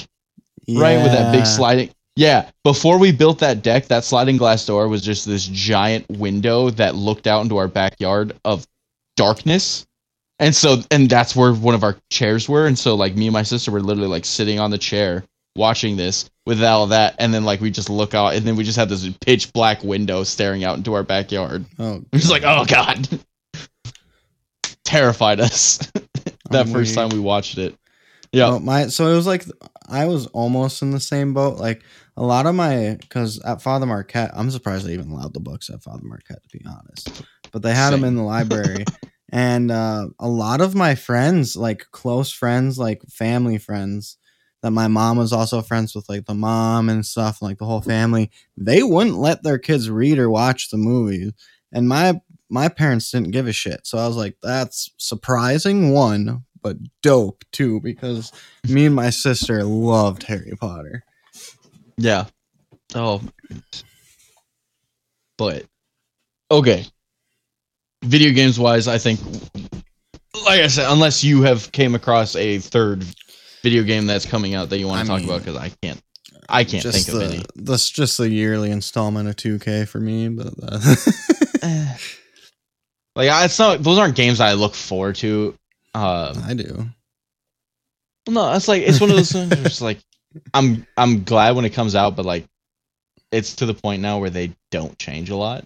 [0.68, 1.90] right, with that big sliding.
[2.18, 6.68] Yeah, before we built that deck, that sliding glass door was just this giant window
[6.70, 8.66] that looked out into our backyard of
[9.16, 9.86] darkness.
[10.40, 12.66] And so, and that's where one of our chairs were.
[12.66, 15.22] And so, like, me and my sister were literally like sitting on the chair
[15.54, 17.14] watching this with all that.
[17.20, 19.84] And then, like, we just look out, and then we just have this pitch black
[19.84, 21.66] window staring out into our backyard.
[21.78, 23.08] Oh, We're just like, oh, God.
[24.84, 25.76] Terrified us
[26.50, 26.96] that I'm first weak.
[26.96, 27.76] time we watched it.
[28.32, 28.48] Yeah.
[28.48, 29.44] Well, my so it was like
[29.88, 31.58] I was almost in the same boat.
[31.58, 31.82] Like
[32.18, 35.70] a lot of my because at Father Marquette, I'm surprised they even allowed the books
[35.70, 37.22] at Father Marquette to be honest.
[37.52, 38.84] But they had them in the library,
[39.32, 44.18] and uh, a lot of my friends, like close friends, like family friends,
[44.62, 47.80] that my mom was also friends with, like the mom and stuff, like the whole
[47.80, 48.30] family.
[48.56, 51.32] They wouldn't let their kids read or watch the movies,
[51.72, 53.86] and my my parents didn't give a shit.
[53.86, 58.32] So I was like, that's surprising one, but dope too, because
[58.68, 61.04] me and my sister loved Harry Potter.
[61.98, 62.24] Yeah.
[62.94, 63.20] Oh.
[65.36, 65.64] But
[66.50, 66.86] okay.
[68.04, 69.20] Video games wise, I think
[70.46, 73.04] like I said, unless you have came across a third
[73.62, 75.68] video game that's coming out that you want I to talk mean, about because I
[75.82, 76.00] can't
[76.48, 77.44] I can't think of the, any.
[77.56, 80.78] That's just the yearly installment of 2K for me, but uh,
[83.16, 85.54] Like I- it's not those aren't games I look forward to.
[85.94, 86.86] Uh I do.
[88.28, 89.98] no, it's like it's one of those things where it's like
[90.54, 92.46] I'm I'm glad when it comes out, but like
[93.32, 95.64] it's to the point now where they don't change a lot.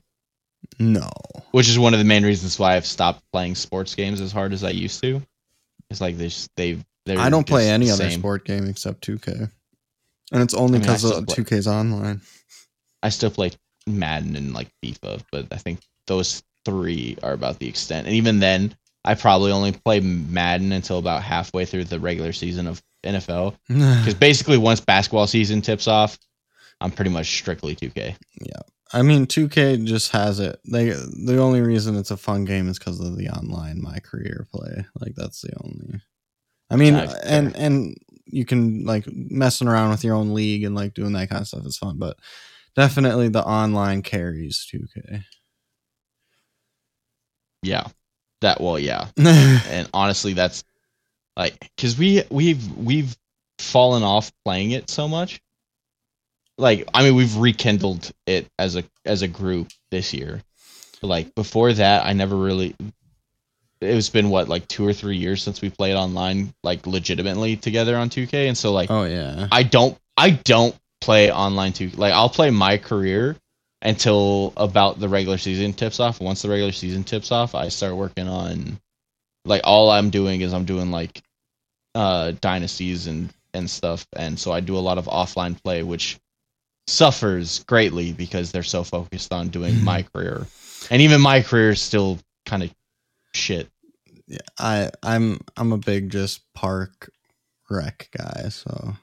[0.78, 1.10] No.
[1.50, 4.52] which is one of the main reasons why I've stopped playing sports games as hard
[4.52, 5.20] as I used to.
[5.90, 9.50] It's like they they they I don't play any other sport game except 2K.
[10.32, 12.20] And it's only I mean, because of play- 2K's online.
[13.02, 13.50] I still play
[13.86, 18.06] Madden and like FIFA, but I think those three are about the extent.
[18.06, 22.66] And even then, I probably only play Madden until about halfway through the regular season
[22.66, 23.56] of NFL.
[23.68, 26.18] Because basically, once basketball season tips off,
[26.80, 28.16] I'm pretty much strictly 2K.
[28.40, 28.60] Yeah.
[28.92, 30.60] I mean, 2K just has it.
[30.70, 34.46] They the only reason it's a fun game is because of the online my career
[34.52, 34.84] play.
[35.00, 36.00] Like that's the only.
[36.70, 40.74] I mean, Yeah, and and you can like messing around with your own league and
[40.74, 42.18] like doing that kind of stuff is fun, but
[42.76, 45.24] definitely the online carries 2K.
[47.62, 47.86] Yeah,
[48.42, 49.08] that well, yeah.
[49.16, 50.64] and honestly that's
[51.36, 53.16] like because we we've we've
[53.58, 55.40] fallen off playing it so much
[56.58, 60.42] like i mean we've rekindled it as a as a group this year
[61.00, 62.74] but like before that i never really
[63.80, 67.96] it's been what like two or three years since we played online like legitimately together
[67.96, 69.48] on 2k and so like oh yeah.
[69.50, 71.90] I don't I don't play online too.
[71.96, 73.36] Like I'll play my career
[73.82, 76.20] until about the regular season tips off.
[76.20, 78.80] Once the regular season tips off, I start working on
[79.44, 81.22] like all I'm doing is I'm doing like
[81.94, 84.06] uh dynasties and and stuff.
[84.16, 86.18] And so I do a lot of offline play which
[86.86, 90.46] suffers greatly because they're so focused on doing my career.
[90.90, 92.74] And even my career is still kind of
[93.34, 93.68] shit.
[94.26, 97.10] yeah, I I'm I'm a big just park
[97.68, 98.94] rec guy, so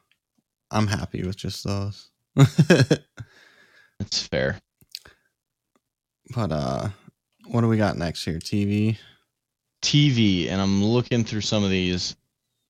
[0.72, 2.10] I'm happy with just those.
[4.00, 4.60] It's fair.
[6.36, 6.90] But uh
[7.48, 8.38] what do we got next here?
[8.40, 8.98] TV.
[9.82, 12.16] TV and I'm looking through some of these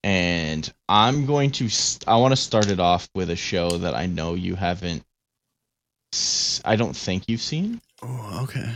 [0.03, 3.95] and I'm going to st- I want to start it off with a show that
[3.95, 5.03] I know you haven't
[6.13, 7.81] s- I don't think you've seen.
[8.01, 8.69] Oh, okay.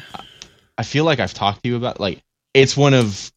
[0.77, 2.21] I feel like I've talked to you about like
[2.53, 3.31] it's one of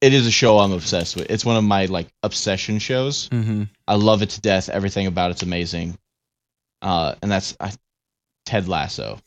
[0.00, 1.28] it is a show I'm obsessed with.
[1.30, 3.28] It's one of my like obsession shows.
[3.30, 3.64] Mm-hmm.
[3.88, 4.68] I love it to death.
[4.68, 5.98] Everything about it's amazing.
[6.82, 7.72] Uh and that's I,
[8.46, 9.18] Ted Lasso.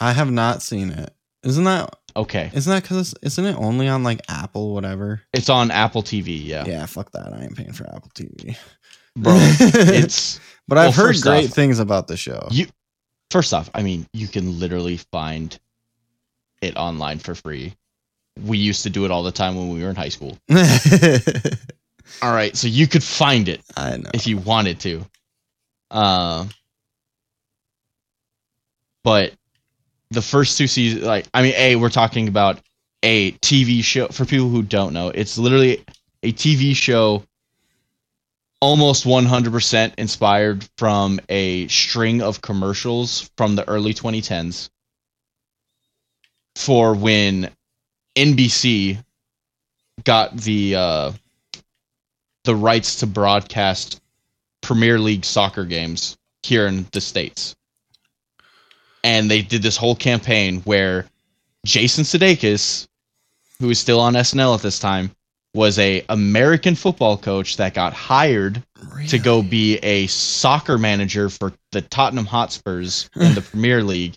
[0.00, 1.12] I have not seen it.
[1.44, 2.50] Isn't that Okay.
[2.52, 5.22] isn't that because isn't it only on like Apple whatever?
[5.32, 6.64] It's on Apple TV, yeah.
[6.66, 7.32] Yeah, fuck that.
[7.32, 8.56] I ain't paying for Apple TV,
[9.16, 12.48] Bro, it's but I've well, heard great off- things about the show.
[12.50, 12.66] You
[13.30, 15.58] first off, I mean, you can literally find
[16.60, 17.74] it online for free.
[18.44, 20.38] We used to do it all the time when we were in high school.
[22.22, 24.10] All right, so you could find it I know.
[24.14, 25.04] if you wanted to.
[25.90, 26.46] Uh,
[29.04, 29.32] but
[30.12, 32.60] the first two seasons, like I mean, a we're talking about
[33.02, 35.08] a TV show for people who don't know.
[35.08, 35.84] It's literally
[36.22, 37.24] a TV show
[38.60, 44.70] almost 100% inspired from a string of commercials from the early 2010s
[46.54, 47.50] for when
[48.14, 49.02] NBC
[50.04, 51.12] got the uh,
[52.44, 54.00] the rights to broadcast
[54.60, 57.56] Premier League soccer games here in the states.
[59.04, 61.06] And they did this whole campaign where
[61.66, 62.86] Jason Sudeikis,
[63.60, 65.10] who is still on SNL at this time,
[65.54, 69.06] was a American football coach that got hired Really?
[69.08, 74.16] to go be a soccer manager for the Tottenham Hotspurs in the Premier League,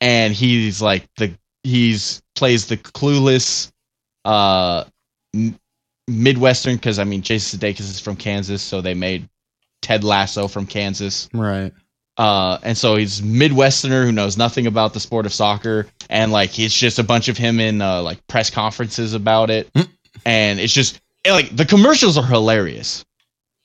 [0.00, 3.70] and he's like the he's plays the clueless
[4.24, 4.84] uh
[5.34, 5.58] m-
[6.08, 9.28] Midwestern because I mean Jason Sudeikis is from Kansas, so they made
[9.82, 11.28] Ted Lasso from Kansas.
[11.32, 11.72] Right.
[12.18, 16.58] Uh, and so he's Midwesterner who knows nothing about the sport of soccer, and like
[16.58, 19.88] it's just a bunch of him in uh, like press conferences about it, Mm.
[20.24, 23.04] and it's just like the commercials are hilarious,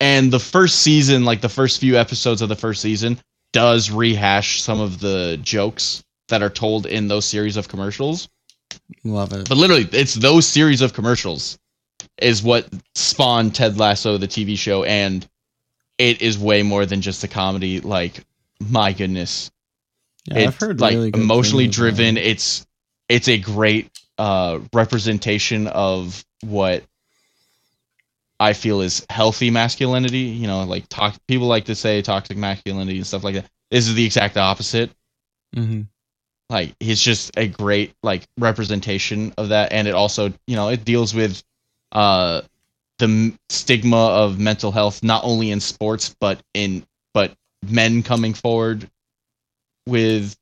[0.02, 3.18] and the first season, like the first few episodes of the first season,
[3.54, 8.28] does rehash some of the jokes that are told in those series of commercials,
[9.06, 9.48] Love it.
[9.48, 11.58] but literally it's those series of commercials
[12.18, 15.26] is what spawned Ted Lasso, the TV show, and
[15.98, 17.80] it is way more than just a comedy.
[17.80, 18.24] Like
[18.70, 19.52] my goodness,
[20.26, 22.18] Yeah, it's I've heard like really emotionally driven.
[22.18, 22.26] it.
[22.26, 22.66] it's
[23.10, 26.84] it's a great uh representation of what
[28.40, 32.98] i feel is healthy masculinity you know like talk people like to say toxic masculinity
[32.98, 33.46] and stuff like that.
[33.70, 34.92] This is the exact opposite.
[35.56, 35.88] Mhm.
[36.50, 39.72] like it's just a great like representation of that.
[39.72, 41.42] And it also you know it deals with
[41.94, 42.42] uh
[43.00, 47.34] the stigma of mental health not only in sports but in but
[47.68, 48.90] men coming forward
[49.86, 50.36] with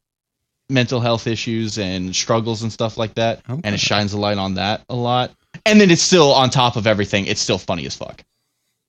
[0.69, 4.55] mental health issues and struggles and stuff like that and it shines a light on
[4.55, 5.31] that a lot.
[5.65, 8.23] And then it's still on top of everything it's still funny as fuck.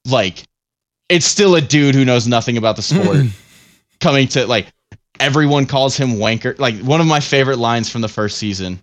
[0.06, 0.44] Like
[1.08, 3.26] it's still a dude who knows nothing about the sport
[4.00, 4.66] coming to like
[5.18, 6.58] everyone calls him wanker.
[6.58, 8.82] Like one of my favorite lines from the first season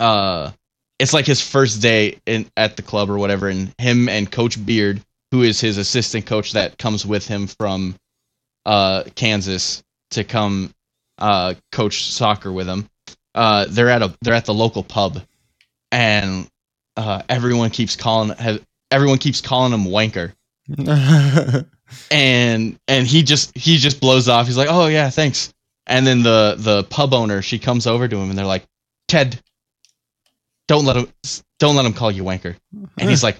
[0.00, 0.50] uh
[0.98, 4.64] it's like his first day in at the club or whatever and him and coach
[4.64, 5.00] beard
[5.30, 7.94] who is his assistant coach that comes with him from
[8.66, 10.72] uh kansas to come
[11.18, 12.88] uh coach soccer with him
[13.34, 15.20] uh they're at a they're at the local pub
[15.90, 16.48] and
[16.96, 20.32] uh everyone keeps calling has, everyone keeps calling him wanker
[22.10, 24.46] and and he just he just blows off.
[24.46, 25.52] He's like, "Oh yeah, thanks."
[25.86, 28.64] And then the the pub owner she comes over to him and they're like,
[29.08, 29.40] "Ted,
[30.68, 31.08] don't let him
[31.58, 32.56] don't let him call you wanker."
[32.98, 33.38] And he's like,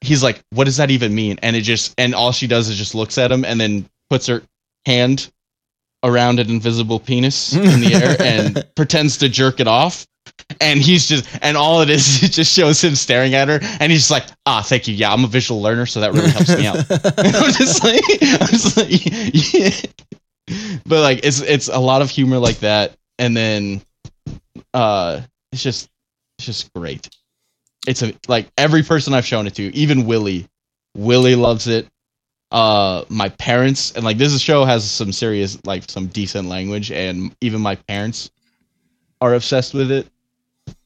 [0.00, 2.76] he's like, "What does that even mean?" And it just and all she does is
[2.76, 4.42] just looks at him and then puts her
[4.86, 5.30] hand
[6.04, 10.06] around an invisible penis in the air and pretends to jerk it off.
[10.60, 13.90] And he's just, and all it is, it just shows him staring at her, and
[13.90, 14.94] he's just like, "Ah, thank you.
[14.94, 16.76] Yeah, I'm a visual learner, so that really helps me out."
[17.18, 18.88] I'm just like, I'm just like,
[19.52, 20.78] yeah.
[20.86, 23.82] But like, it's it's a lot of humor like that, and then,
[24.74, 25.88] uh, it's just
[26.38, 27.08] it's just great.
[27.86, 30.46] It's a like every person I've shown it to, even Willie,
[30.94, 31.88] Willie loves it.
[32.50, 37.34] Uh, my parents and like this show has some serious like some decent language, and
[37.40, 38.30] even my parents
[39.20, 40.08] are obsessed with it.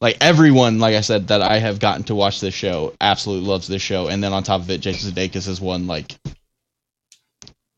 [0.01, 3.67] Like everyone, like I said, that I have gotten to watch this show absolutely loves
[3.67, 6.17] this show, and then on top of it, Jason Sudeikis has won like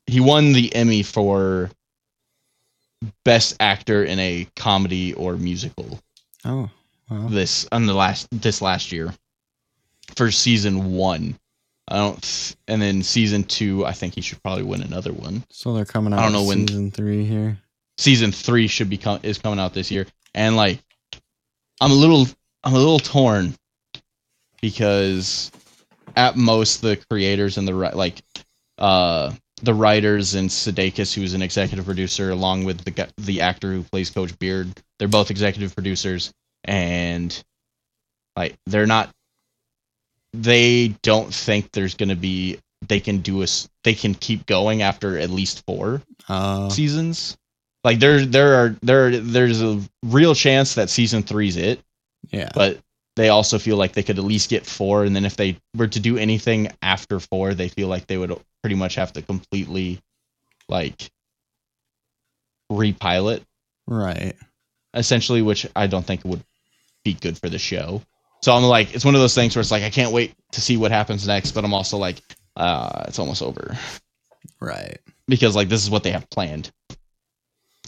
[0.08, 1.70] he won the Emmy for
[3.24, 6.00] best actor in a comedy or musical
[6.46, 6.70] oh,
[7.10, 7.28] wow.
[7.28, 9.14] this on the last this last year
[10.16, 11.38] for season one.
[11.88, 15.44] I don't, th- and then season two, I think he should probably win another one.
[15.52, 16.20] So they're coming out.
[16.20, 17.58] I don't know when- season three here.
[17.98, 20.82] Season three should be com- is coming out this year, and like,
[21.80, 22.28] I'm a little
[22.64, 23.54] I'm a little torn
[24.62, 25.52] because
[26.16, 28.22] at most the creators and the like
[28.78, 29.32] uh
[29.62, 34.10] the writers and Sudeikis, who's an executive producer, along with the the actor who plays
[34.10, 34.68] Coach Beard,
[35.00, 36.34] they're both executive producers,
[36.66, 37.44] and
[38.36, 39.10] like they're not.
[40.42, 42.60] They don't think there's gonna be.
[42.88, 43.48] They can do a
[43.84, 47.38] They can keep going after at least four Uh, seasons.
[47.84, 51.80] Like there, there are there, there's a real chance that season three's it,
[52.32, 52.50] yeah.
[52.56, 52.80] but
[53.16, 55.88] they also feel like they could at least get four, and then if they were
[55.88, 60.02] to do anything after four, they feel like they would pretty much have to completely,
[60.68, 61.10] like,
[62.72, 63.44] repilot
[63.88, 64.36] Right.
[64.94, 66.44] essentially, which I don't think would
[67.04, 68.02] be good for the show.
[68.46, 70.62] So I'm like, it's one of those things where it's like I can't wait to
[70.62, 72.22] see what happens next, but I'm also like,
[72.56, 73.76] uh, it's almost over
[74.60, 75.00] Right.
[75.28, 76.72] because like this is what they have planned.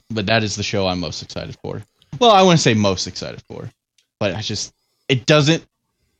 [0.10, 1.84] but that is the show I'm most excited for.
[2.18, 3.70] Well, I wouldn't say most excited for,
[4.20, 4.74] but I just
[5.10, 5.64] it doesn't.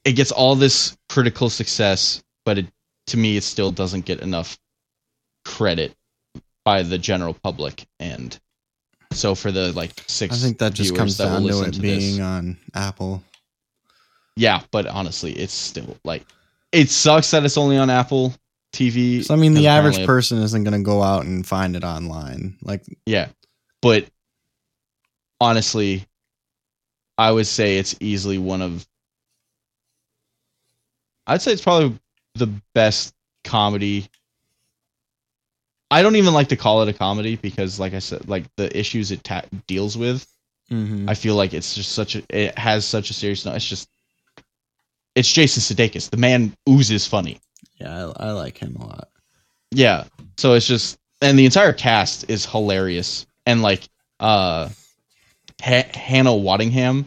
[0.06, 2.68] It gets all this critical success, but it
[3.08, 4.60] to me it still doesn't get enough
[5.46, 5.96] credit
[6.64, 8.40] by the general public, and
[9.14, 11.80] so for the like six, I think that just comes that down to it to
[11.82, 13.24] being this- on Apple.
[14.38, 14.62] Yeah.
[14.72, 16.26] But honestly, it's still like
[16.72, 18.34] it sucks that it's only on Apple
[18.74, 19.24] TV.
[19.24, 22.58] So I mean, the average person isn't going to go out and find it online.
[22.62, 23.30] Like, Yeah.
[23.82, 24.06] But
[25.40, 26.06] honestly,
[27.18, 28.88] I would say it's easily one of
[31.26, 32.00] I'd say it's probably
[32.36, 33.14] the best
[33.44, 34.08] comedy.
[35.90, 38.76] I don't even like to call it a comedy because like I said like the
[38.78, 40.28] issues it ta- deals with,
[40.70, 41.10] mhm.
[41.10, 43.56] I feel like it's just such a it has such a serious note.
[43.56, 43.90] It's just
[45.18, 46.12] it's Jason Sudeikis.
[46.12, 47.40] The man oozes funny.
[47.82, 49.10] yeah, I, I like him a lot.
[49.72, 50.06] Yeah.
[50.38, 53.90] So it's just and the entire cast is hilarious and like
[54.20, 54.70] uh
[55.62, 57.06] ha- Hannah Waddingham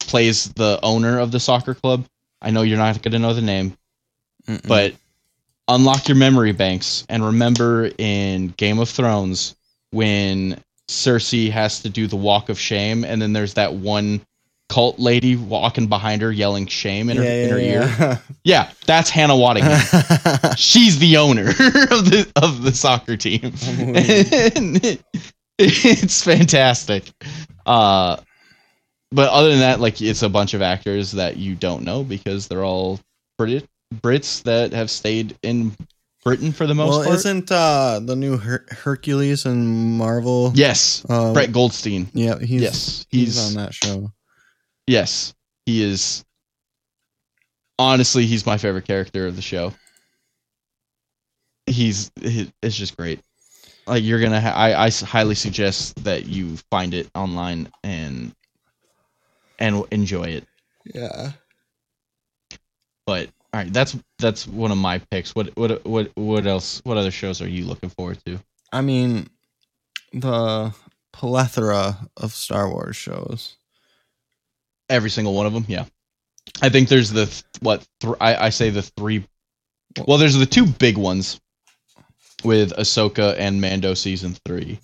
[0.00, 2.04] plays the owner of the soccer club.
[2.42, 3.76] I know you're not going to know the name,
[4.46, 4.68] Mm-mm.
[4.68, 4.94] but
[5.66, 9.56] unlock your memory banks and remember in Game of Thrones
[9.90, 14.20] when Cersei has to do the walk of shame and then there's that one
[14.68, 17.80] cult lady walking behind her yelling shame in her, in her ear.
[17.82, 18.18] yeah.
[18.44, 23.40] Yeah, that's Hannah Waddingham she's the owner of the of the soccer team.
[23.42, 25.02] It-
[25.58, 27.04] it's fantastic.
[27.64, 28.18] Uh
[29.12, 32.46] but other than that, like it's a bunch of actors that you don't know because
[32.48, 33.00] they're all
[33.38, 35.72] Brit Brits that have stayed in
[36.24, 37.14] Britain for the most well, part.
[37.16, 40.50] isn't uh, the new Her- Hercules and Marvel?
[40.56, 42.08] yes, Uh, Brett Goldstein.
[42.12, 44.10] Yeah, he's yes, he's, he's, on that show.
[44.86, 45.34] Yes,
[45.64, 46.24] he is.
[47.78, 49.72] Honestly, he's my favorite character of the show.
[51.66, 53.20] He's he, it's just great.
[53.86, 58.34] Like you're gonna, ha- I I highly suggest that you find it online and
[59.58, 60.46] and enjoy it.
[60.84, 61.32] Yeah.
[63.06, 65.34] But all right, that's that's one of my picks.
[65.34, 66.80] What what what what else?
[66.84, 68.38] What other shows are you looking forward to?
[68.72, 69.28] I mean,
[70.12, 70.74] the
[71.12, 73.56] plethora of Star Wars shows.
[74.88, 75.84] Every single one of them, yeah.
[76.62, 79.26] I think there's the th- what th- I I say the three.
[80.06, 81.40] Well, there's the two big ones
[82.44, 84.78] with Ahsoka and Mando season three,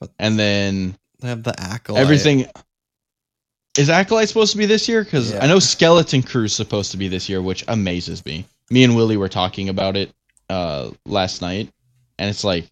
[0.00, 2.00] But- and then They have the acolyte.
[2.02, 2.46] everything.
[3.78, 5.04] Is Acolyte supposed to be this year?
[5.04, 5.44] Because Yeah.
[5.44, 8.46] I know Skeleton Crew's supposed to be this year, which amazes me.
[8.70, 10.10] Me and Willie were talking about it
[10.48, 11.70] uh, last night,
[12.18, 12.66] and it's like,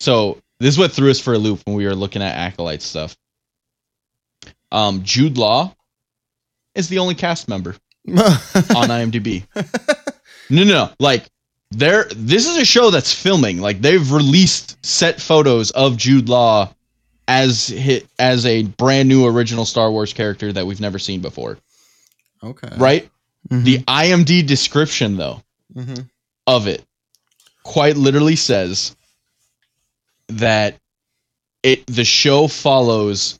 [0.00, 2.80] so this is what threw us for a loop when we were looking at Acolyte
[2.80, 3.14] stuff.
[4.74, 5.74] Um, Jude Law
[6.74, 7.76] is the only cast member
[8.08, 8.14] on
[8.90, 9.44] IMDb.
[10.50, 10.90] No, no, no.
[10.98, 11.26] Like
[11.70, 13.60] there this is a show that's filming.
[13.60, 16.74] Like they've released set photos of Jude Law
[17.28, 21.56] as hit as a brand new original Star Wars character that we've never seen before.
[22.42, 22.68] okay.
[22.76, 23.08] Right?
[23.48, 23.64] Mhm.
[23.64, 25.42] The IMD description though
[25.74, 26.08] Mhm.
[26.46, 26.84] of it
[27.62, 28.94] quite literally says
[30.28, 30.78] that
[31.62, 33.38] it the show follows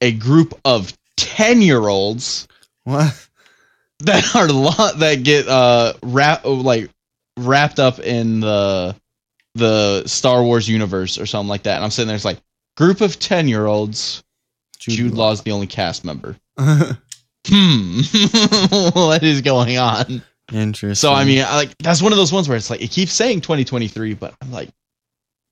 [0.00, 2.48] a group of 10-year-olds
[2.84, 3.28] What?
[4.00, 6.90] that are lo- that get uh wrap like
[7.36, 8.94] wrapped up in the
[9.54, 11.76] the Star Wars universe or something like that.
[11.76, 12.38] And I'm sitting there, it's like
[12.76, 14.22] group of ten year olds.
[14.78, 16.36] Jude, Law's the only cast member.
[17.46, 18.00] Hmm,
[18.94, 20.22] what is going on?
[20.52, 20.94] Interesting.
[20.96, 23.12] So I mean, I, like that's one of those ones where it's like it keeps
[23.12, 24.68] saying 2023, but I'm like,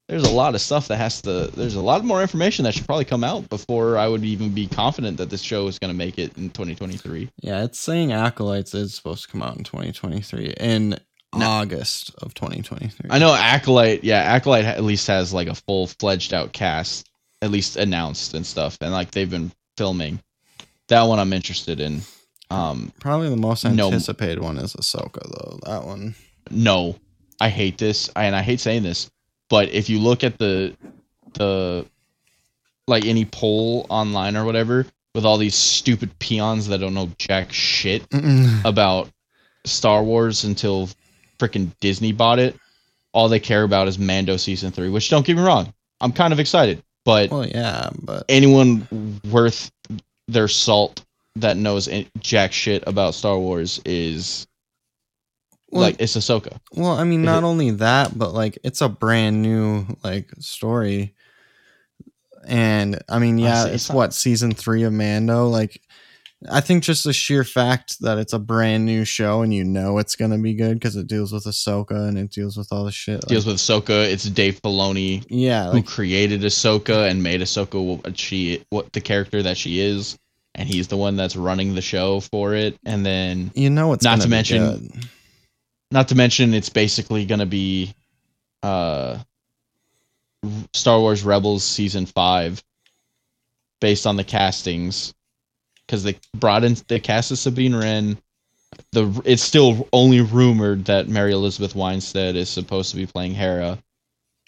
[0.09, 1.51] there's a lot of stuff that has to.
[1.55, 4.67] There's a lot more information that should probably come out before I would even be
[4.67, 7.29] confident that this show is going to make it in 2023.
[7.43, 10.91] yeah, it's saying acolytes is supposed to come out in 2023 in
[11.35, 11.47] No.
[11.47, 13.11] August of 2023.
[13.11, 17.09] I know Acolyte, yeah, Acolyte at least has like a full fledged out cast,
[17.43, 20.21] at least announced and stuff, and like they've been filming.
[20.89, 22.03] That one I'm interested in.
[22.49, 23.89] Um, Probably the most No.
[23.89, 25.59] anticipated one is Ahsoka, though.
[25.65, 26.15] That one.
[26.49, 26.95] no,
[27.41, 29.11] I hate this, and I hate saying this,
[29.49, 30.77] but if you look at the
[31.35, 31.87] the
[32.87, 37.53] like any poll online or whatever with all these stupid peons that don't know jack
[37.53, 38.65] shit Mm-mm.
[38.65, 39.11] about
[39.65, 40.89] Star Wars until
[41.39, 42.57] freaking Disney bought it.
[43.13, 46.33] All they care about is Mando season three, which don't get me wrong, I'm kind
[46.33, 49.71] of excited, but well, yeah, but anyone worth
[50.29, 51.03] their salt
[51.37, 51.89] that knows
[52.19, 54.47] jack shit about Star Wars is
[55.71, 56.59] well, like it's Ahsoka.
[56.75, 61.15] well, I mean, not it- only that, but like it's a brand new like story,
[62.47, 65.49] and I mean, yeah, Honestly, it's it's what season three of Mando.
[65.49, 65.81] Like,
[66.51, 69.99] I think just the sheer fact that it's a brand new show and you know
[69.99, 72.93] it's gonna be good because it deals with Ahsoka and it deals with all the
[72.93, 73.15] shit.
[73.25, 74.05] like- deals with Ahsoka.
[74.11, 79.01] It's Dave Filoni yeah, who like created Ahsoka and made Ahsoka what she what the
[79.01, 80.17] character that she is,
[80.55, 82.79] and he's the one that's running the show for it.
[82.85, 84.63] And then, you know it's not to mention-
[84.93, 85.09] good.
[85.91, 87.95] Not to mention, it's basically gonna be,
[88.63, 89.19] uh,
[90.73, 92.63] Star Wars Rebels season five,
[93.81, 95.15] based on the castings,
[95.87, 98.19] because they brought in the cast of Sabine Wren.
[98.93, 103.79] The it's still only rumored that Mary Elizabeth Winstead is supposed to be playing Hera.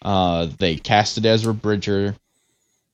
[0.03, 2.15] Uh, they casted Ezra Bridger,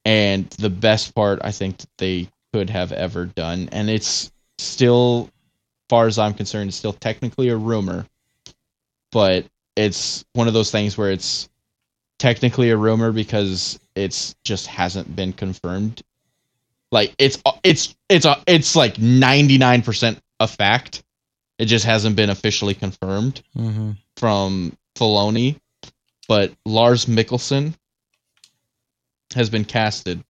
[0.04, 5.28] and the best part I think that they could have ever done, and it's still,
[5.88, 8.06] far as I'm concerned, it's still technically a rumor,
[9.14, 9.46] but
[9.76, 11.48] it's one of those things where it's
[12.18, 16.02] technically a rumor because it's just hasn't been confirmed.
[16.92, 21.02] Like it's it's it's a it's like 99% a fact.
[21.58, 23.96] It just hasn't been officially confirmed Mhm.
[24.16, 25.60] from Filoni,
[26.28, 27.74] but Lars Mikkelsen
[29.34, 30.22] has been casted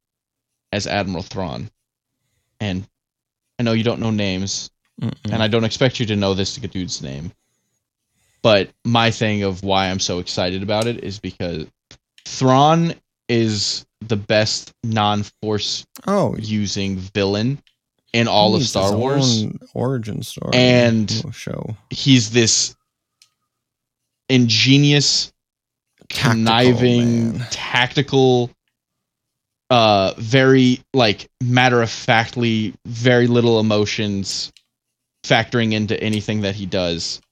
[0.73, 1.71] as Admiral Thrawn.
[2.61, 2.87] And
[3.59, 4.71] I know you don't know names,
[5.01, 5.33] Mm-mm.
[5.33, 7.33] and I don't expect you to know this dude's name.
[8.45, 11.67] But my thing of why I'm so excited about it is because
[12.27, 12.95] Thrawn
[13.29, 17.59] is the best non-force oh, using villain
[18.13, 19.47] in all of Star Wars.
[19.73, 22.77] origin story And- show He's this
[24.29, 25.33] ingenious
[26.11, 27.47] Tactical, conniving, man.
[27.51, 28.51] tactical,
[29.71, 34.53] uh, very like matter of factly, very little emotions
[35.25, 37.23] factoring into anything that he does,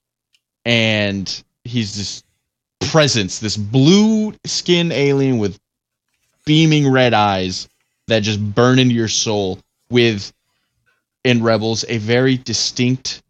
[0.65, 2.23] and he's this
[2.91, 5.59] presence, this blue skin alien with
[6.45, 7.67] beaming red eyes
[8.07, 9.59] that just burn into your soul.
[9.89, 10.33] With
[11.23, 13.21] in Rebels, a very distinct,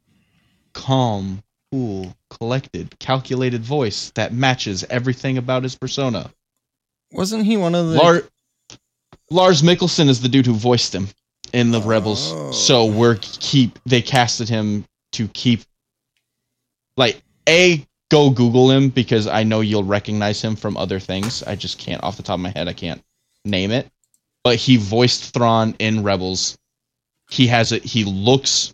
[0.73, 6.31] calm, cool, collected, calculated voice that matches everything about his persona.
[7.11, 7.97] Wasn't he one of the?
[7.97, 8.23] Lar-
[9.29, 11.07] Lars Mikkelsen is the dude who voiced him
[11.53, 12.31] in the Rebels.
[12.33, 12.51] Oh.
[12.51, 15.61] So we're keep they casted him to keep
[16.97, 21.43] like a go Google him because I know you'll recognize him from other things.
[21.43, 22.67] I just can't off the top of my head.
[22.67, 23.03] I can't
[23.45, 23.89] name it.
[24.43, 26.57] But he voiced Thrawn in Rebels.
[27.29, 27.83] He has it.
[27.83, 28.73] He looks.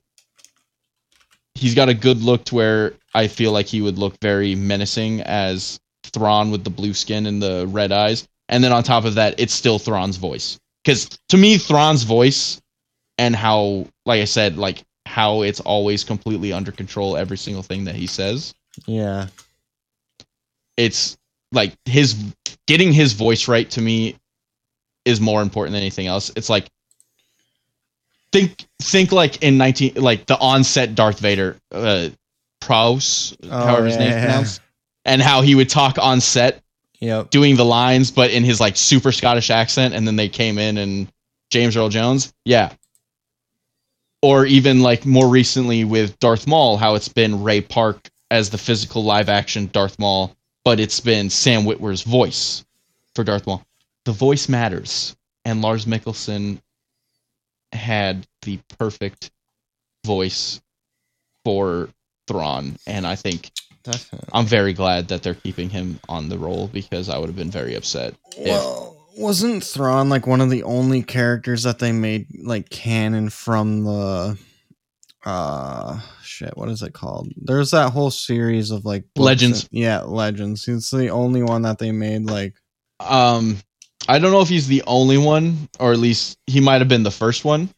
[1.56, 5.22] He's got a good look to where I feel like he would look very menacing
[5.22, 8.28] as Thrawn with the blue skin and the red eyes.
[8.50, 10.60] And then on top of that, it's still Thrawn's voice.
[10.84, 12.60] Because to me, Thrawn's voice
[13.18, 17.86] and how, like I said, like how it's always completely under control, every single thing
[17.86, 18.54] that he says.
[18.86, 19.28] yeah,
[20.78, 21.18] It's
[21.52, 22.16] like his
[22.68, 24.16] getting his voice right to me
[25.06, 26.32] is more important than anything else.
[26.36, 26.70] It's like
[28.32, 32.10] think think like in 19 like the onset Darth Vader uh
[32.62, 34.26] Prowse, Oh, however his yeah, name's yeah.
[34.26, 34.62] pronounced,
[35.06, 36.62] and how he would talk on set
[37.00, 37.32] yep.
[37.32, 40.78] doing the lines, but in his like super Scottish accent, and then they came in
[40.78, 41.12] and
[41.50, 42.74] James Earl Jones, yeah.
[44.22, 48.58] Or even like more recently with Darth Maul, how it's been Ray Park as the
[48.58, 52.66] physical live action Darth Maul, but it's been Sam Witwer's voice
[53.16, 53.66] for Darth Maul.
[54.06, 55.16] The voice matters,
[55.46, 56.60] and Lars Mikkelsen
[57.72, 59.32] had the perfect
[60.06, 60.60] voice
[61.46, 61.90] for
[62.28, 63.52] Thrawn, and I think
[63.84, 64.30] Definitely.
[64.34, 67.50] I'm very glad that they're keeping him on the role because I would have been
[67.52, 68.14] very upset.
[68.38, 73.30] if- Well, wasn't Thrawn like one of the only characters that they made like canon
[73.30, 74.38] from the
[75.26, 77.32] uh shit, what is it called?
[77.36, 79.64] There's that whole series of like Legends.
[79.64, 80.64] and- yeah, Legends.
[80.66, 82.56] he's the only one that they made like
[83.00, 83.58] Um,
[84.08, 87.04] I don't know if he's the only one, or at least he might have been
[87.04, 87.70] the first one.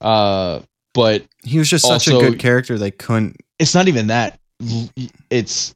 [0.00, 0.60] Uh,
[0.94, 4.38] but he was just such Also- a good character they couldn't it's not even that.
[5.30, 5.74] It's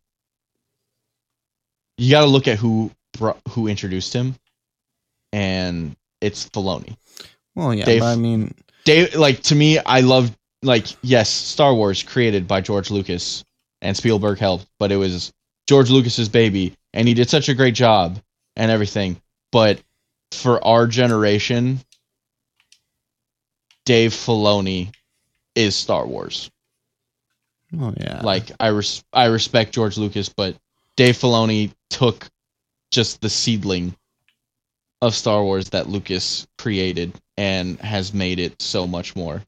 [1.99, 2.91] you got to look at who
[3.51, 4.35] who introduced him,
[5.33, 6.97] and it's Filoni.
[7.55, 8.55] well yeah, Dave- but I mean
[8.85, 13.45] Dave, like to me, I love like yes, Star Wars created by George Lucas
[13.81, 15.33] and Spielberg helped, but it was
[15.69, 18.21] George Lucas's baby, and he did such a great job
[18.57, 19.21] and everything.
[19.53, 19.81] But
[20.33, 21.81] for our generation,
[23.85, 24.93] Dave Filoni
[25.55, 26.51] is Star Wars.
[27.81, 28.21] oh yeah.
[28.23, 30.57] Like I res- I respect George Lucas, but
[30.97, 32.29] Dave Filoni took
[32.91, 33.95] just the seedling
[35.03, 39.43] of Star Wars that Lucas created and has made it so much more.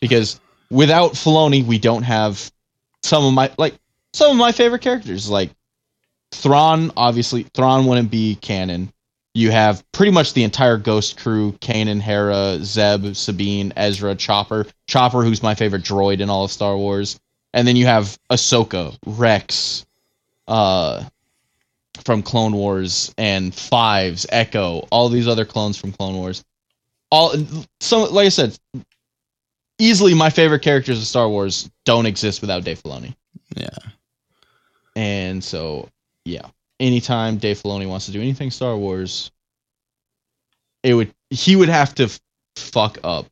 [0.00, 0.40] Because
[0.70, 2.50] without Filoni, we don't have
[3.02, 3.74] some of my like
[4.14, 5.28] some of my favorite characters.
[5.28, 5.50] Like
[6.32, 8.92] Thrawn, obviously Thrawn wouldn't be canon.
[9.34, 14.66] You have pretty much the entire Ghost crew: Kanan, Hera, Zeb, Sabine, Ezra, Chopper.
[14.86, 17.18] Chopper, who's my favorite droid in all of Star Wars,
[17.52, 19.86] and then you have Ahsoka, Rex,
[20.48, 21.04] uh,
[22.04, 26.44] from Clone Wars, and Fives, Echo, all these other clones from Clone Wars.
[27.10, 27.34] All
[27.80, 28.56] so like I said,
[29.78, 33.14] easily my favorite characters of Star Wars don't exist without Dave Filoni.
[33.56, 33.68] Yeah.
[34.94, 35.88] And so,
[36.24, 36.46] yeah,
[36.78, 39.30] anytime Dave Filoni wants to do anything Star Wars,
[40.82, 42.08] it would he would have to
[42.56, 43.26] fuck up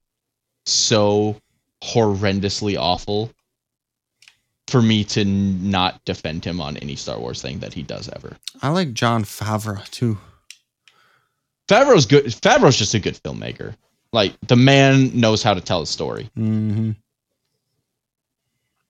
[0.66, 1.36] so
[1.82, 3.32] horrendously awful
[4.68, 8.36] for me to not defend him on any Star Wars thing that he does ever.
[8.62, 10.18] I like Jon Favreau too.
[11.68, 12.26] Favreau's good.
[12.26, 13.74] Favreau's just a good filmmaker.
[14.12, 16.30] Like the man knows how to tell a story.
[16.34, 16.92] hmm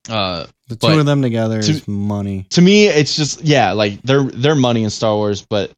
[0.07, 2.45] Uh, The two of them together to- is money.
[2.51, 5.71] to me it's just yeah like they're they're money in star wars but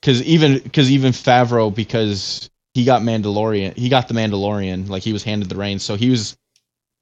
[0.00, 5.12] because even because even favreau because he got mandalorian he got the mandalorian like he
[5.12, 6.36] was handed the reins so he was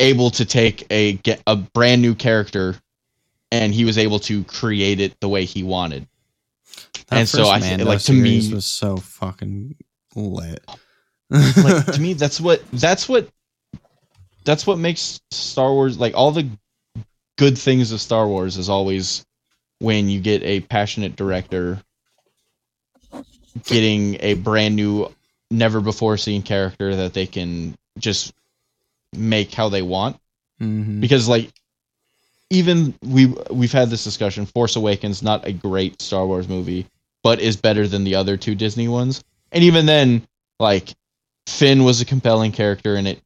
[0.01, 2.77] able to take a get a brand new character
[3.51, 6.07] and he was able to create it the way he wanted
[7.09, 9.77] That and so I Mando like, to me- was so fucking
[10.15, 10.63] lit.
[11.31, 13.29] like to me that's what that's what
[14.45, 16.49] that's what makes star wars like all the
[17.37, 19.25] good things of star wars is always
[19.79, 21.83] when you get a passionate director
[23.65, 25.13] getting a brand new
[25.51, 28.33] never before seen character that they can just
[29.17, 30.19] make how they want.
[30.61, 31.01] Mhm.
[31.01, 31.53] because like
[32.49, 36.87] even we we've had this discussion force awakens not a great star wars movie
[37.23, 39.23] but is better than the other two disney ones.
[39.53, 40.27] And even then
[40.61, 40.95] like
[41.47, 43.21] finn was a compelling character in it.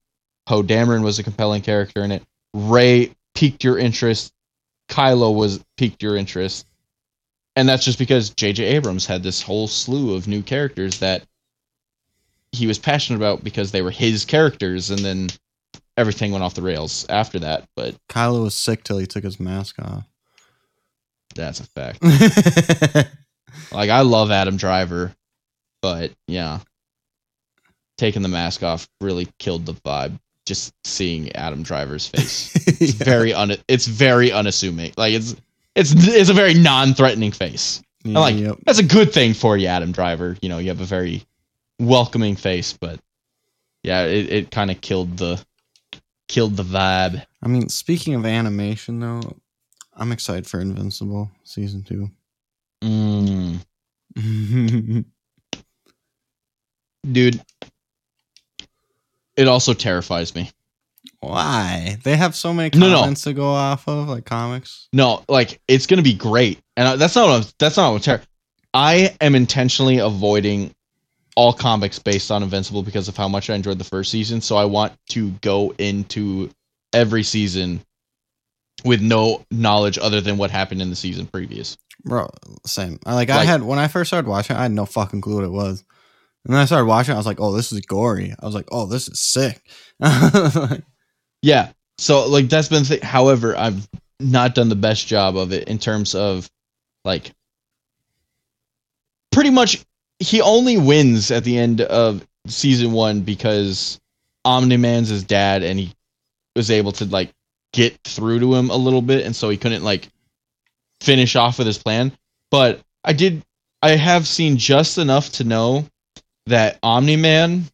[0.46, 2.24] Poe dameron was a compelling character in it.
[2.54, 4.32] Rey piqued your interest.
[4.88, 6.66] Kylo was piqued your interest.
[7.56, 11.24] And that's just because jj abrams had this whole slew of new characters that
[12.52, 14.90] he was passionate about because they were his characters.
[14.90, 15.28] And then
[16.00, 19.38] everything went off the rails after that but Kylo was sick till he took his
[19.38, 20.04] mask off.
[21.36, 22.00] That's a fact.
[23.72, 25.12] Like I love Adam Driver,
[25.82, 26.60] but yeah,
[27.98, 30.18] taking the mask off really killed the vibe.
[30.46, 33.04] Just seeing Adam Driver's face, it's Yeah.
[33.04, 33.52] very un.
[33.68, 34.92] It's very unassuming.
[34.96, 35.36] Like it's
[35.76, 37.82] it's it's a very non-threatening face.
[38.04, 38.58] And like Yep.
[38.66, 40.36] that's a good thing for you, Adam Driver.
[40.42, 41.24] You know, you have a very
[41.80, 42.98] welcoming face, but
[43.82, 45.44] yeah, it, it kind of killed the
[46.30, 47.26] killed the vibe.
[47.42, 49.20] I mean, speaking of animation, though,
[49.96, 52.08] I'm excited for Invincible season two.
[52.84, 53.58] Mm.
[57.10, 57.40] Dude,
[59.36, 60.50] it also terrifies me.
[61.18, 61.98] Why?
[62.04, 63.00] They have so many No, no.
[63.00, 64.88] comments to go off of, like comics.
[64.92, 68.08] No, like it's gonna be great, and I, that's not what I'm, that's not what
[68.08, 68.24] I'm ter-
[68.72, 70.74] I am intentionally avoiding
[71.40, 74.42] all comics based on Invincible because of how much I enjoyed the first season.
[74.42, 76.50] So I want to go into
[76.92, 77.80] every season
[78.84, 81.78] with no knowledge other than what happened in the season previous.
[82.04, 82.28] Bro,
[82.66, 82.98] same.
[83.06, 85.44] I like, I had when I first started watching, I had no fucking clue what
[85.44, 85.82] it was.
[86.44, 88.34] And then I started watching, I was like, oh, this is gory.
[88.38, 89.62] I was like, oh, this is sick.
[91.42, 91.72] Yeah.
[91.98, 93.02] So like that's been the thing.
[93.02, 93.88] However, I've
[94.18, 96.50] not done the best job of it in terms of
[97.04, 97.32] like
[99.32, 99.84] pretty much
[100.20, 103.98] he only wins at the end of season one because
[104.44, 105.92] Omni Man's his dad and he
[106.54, 107.32] was able to like
[107.72, 110.08] get through to him a little bit and so he couldn't like
[111.00, 112.12] finish off with his plan.
[112.50, 113.42] But I did
[113.82, 115.86] I have seen just enough to know
[116.46, 117.64] that Omni Man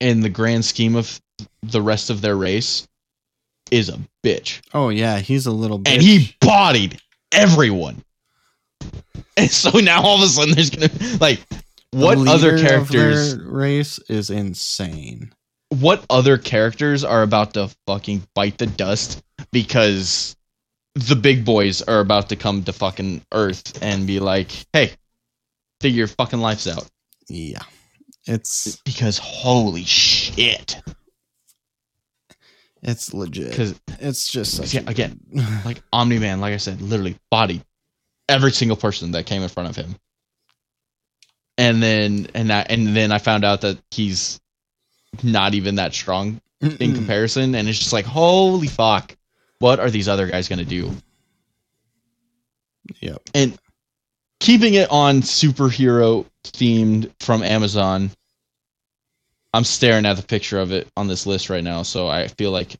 [0.00, 1.20] in the grand scheme of
[1.62, 2.86] the rest of their race
[3.70, 4.60] is a bitch.
[4.74, 5.92] oh, yeah, he's a little bitch.
[5.92, 7.00] And he bodied
[7.32, 8.02] everyone.
[9.36, 11.40] And so now all of a sudden there's gonna like
[11.92, 15.32] what other characters race is insane.
[15.70, 19.22] what other characters are about to fucking bite the dust
[19.52, 20.36] because
[20.94, 24.92] the big boys are about to come to fucking earth and be like, hey,
[25.80, 26.86] figure your fucking lives out.
[27.28, 27.62] Yeah.
[28.26, 30.80] It's Because holy shit.
[32.82, 33.50] it's legit.
[33.50, 35.20] Because It's just such Yeah, a- again,
[35.64, 37.64] like Omni Man, like I said, literally bodied
[38.30, 39.96] every single person that came in front of him.
[41.58, 44.40] And then and I, and then I found out that he's
[45.22, 46.94] not even that strong in Mm-mm.
[46.94, 49.16] comparison, and it's just like, holy fuck,
[49.58, 50.90] what are these other guys gonna do?
[53.00, 53.20] Yep.
[53.34, 53.58] And
[54.40, 58.10] keeping it on superhero themed from Amazon,
[59.52, 62.52] I'm staring at the picture of it on this list right now, so I feel
[62.52, 62.76] like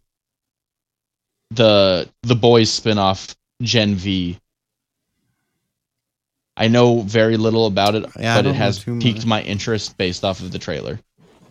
[1.50, 4.38] the the boys spinoff Gen V.
[6.60, 10.40] I know very little about it, Yeah, but it has piqued my interest based off
[10.40, 11.00] of the trailer.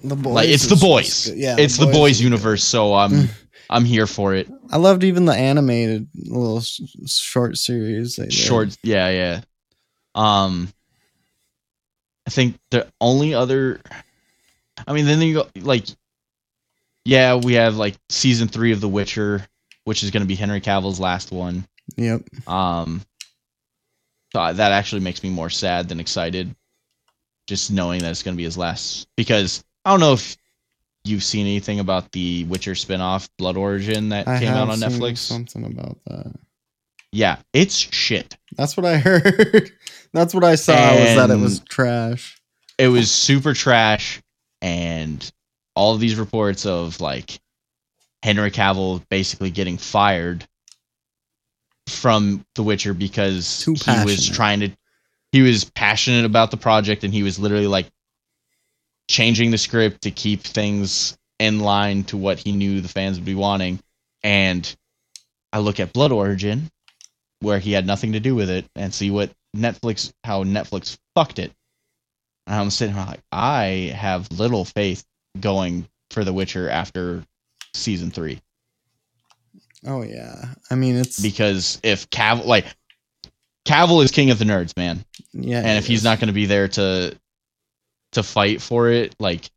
[0.04, 1.26] The boys like it's the boys.
[1.26, 1.38] good.
[1.40, 2.26] Yeah, it's the boys good.
[2.26, 3.28] universe, so I'm
[3.72, 4.48] I'm here for it.
[4.70, 8.20] I loved even the animated little short series.
[8.30, 9.42] Short, yeah, yeah.
[10.14, 10.72] Um,
[12.28, 13.82] I think the only other,
[14.88, 15.86] I mean, then you go like,
[17.04, 19.46] yeah, we have like season three of The Witcher,
[19.86, 21.66] which is going to be Henry Cavill's last one.
[21.98, 22.22] Yep.
[22.48, 23.02] Um,
[24.34, 26.56] so that actually makes me more sad than excited,
[27.48, 29.08] just knowing that it's going to be his last.
[29.18, 30.38] Because I don't know if
[31.04, 35.18] you've seen anything about the Witcher spinoff, Blood Origin, that I came out on Netflix.
[35.18, 36.34] Something about that.
[37.12, 38.38] Yeah, it's shit.
[38.56, 39.72] That's what I heard.
[40.14, 42.40] That's what I saw was that it was trash.
[42.78, 44.22] It was super trash,
[44.62, 45.32] and
[45.76, 47.40] all of these reports of like
[48.24, 50.48] Henry Cavill basically getting fired
[51.90, 54.36] from The Witcher because Too he was passionate.
[54.36, 54.72] trying to
[55.32, 57.88] he was passionate about the project and he was literally like
[59.08, 63.26] changing the script to keep things in line to what he knew the fans would
[63.26, 63.80] be wanting.
[64.24, 64.76] And
[65.54, 66.70] I look at Blood Origin
[67.42, 71.40] where he had nothing to do with it and see what Netflix how Netflix fucked
[71.40, 71.52] it.
[72.48, 75.06] And I'm sitting here like I have little faith
[75.40, 77.24] going for The Witcher after
[77.74, 78.42] season 3
[79.86, 80.54] Oh yeah.
[80.70, 82.66] I mean it's because if Cavill like
[83.66, 85.04] Cavill is king of the nerds, man,
[85.34, 85.60] yeah.
[85.60, 87.16] and if he's not going to be there to
[88.14, 89.50] to fight for it, like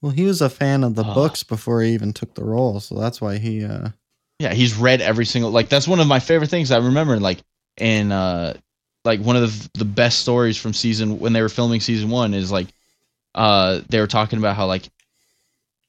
[0.00, 1.14] well, he was a fan of the Ugh.
[1.14, 3.64] books before he even took the role, so that's why he.
[3.64, 3.88] uh
[4.38, 7.38] yeah, he's read every single like that's one of my favorite things I remember like
[7.76, 8.54] in uh
[9.04, 12.34] like one of the the best stories from season when they were filming season 1
[12.34, 12.68] is like
[13.34, 14.88] uh they were talking about how like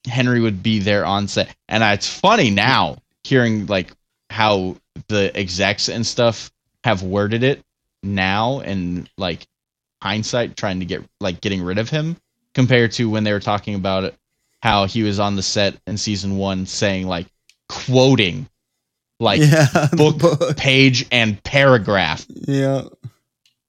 [0.06, 1.54] Henry would be there on set.
[1.68, 3.92] And it's funny now hearing like
[4.30, 4.76] how
[5.08, 6.50] the execs and stuff
[6.84, 7.62] have worded it
[8.02, 9.46] now and like
[10.02, 12.16] hindsight trying to get like getting rid of him
[12.54, 14.14] compared to when they were talking about it
[14.62, 17.26] how he was on the set in season 1 saying like
[17.68, 18.48] quoting
[19.18, 20.56] like yeah, book, book.
[20.56, 22.84] page and paragraph Yeah.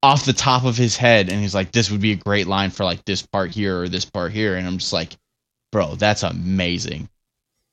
[0.01, 2.69] off the top of his head and he's like this would be a great line
[2.69, 5.17] for like this part here or this part here and i'm just like
[5.71, 7.09] bro that's amazing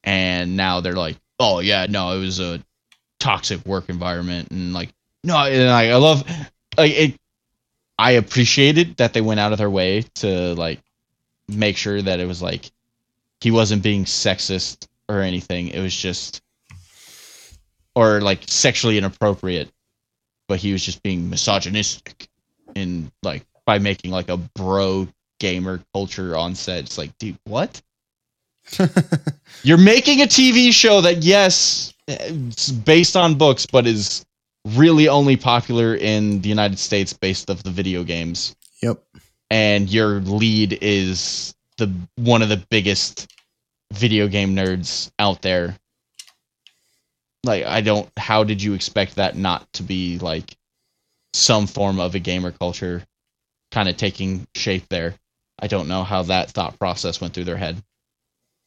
[0.05, 2.63] and now they're like oh yeah no it was a
[3.19, 4.91] toxic work environment and like
[5.25, 6.25] no and I, I love
[6.77, 7.15] like it
[7.99, 10.81] i appreciated that they went out of their way to like
[11.49, 12.71] make sure that it was like
[13.41, 16.43] he wasn't being sexist or anything it was just
[17.95, 19.71] or like sexually inappropriate
[20.47, 22.29] but he was just being misogynistic
[22.75, 25.07] in like by making like a bro
[25.39, 26.85] gamer culture on set.
[26.85, 27.81] It's like, dude, what?
[29.63, 34.25] You're making a TV show that yes, it's based on books, but is
[34.65, 38.55] really only popular in the United States based of the video games.
[38.83, 39.03] yep.
[39.51, 43.27] And your lead is the one of the biggest
[43.93, 45.77] video game nerds out there.
[47.45, 50.57] Like I don't how did you expect that not to be like
[51.33, 53.03] some form of a gamer culture
[53.71, 55.15] kind of taking shape there?
[55.59, 57.83] I don't know how that thought process went through their head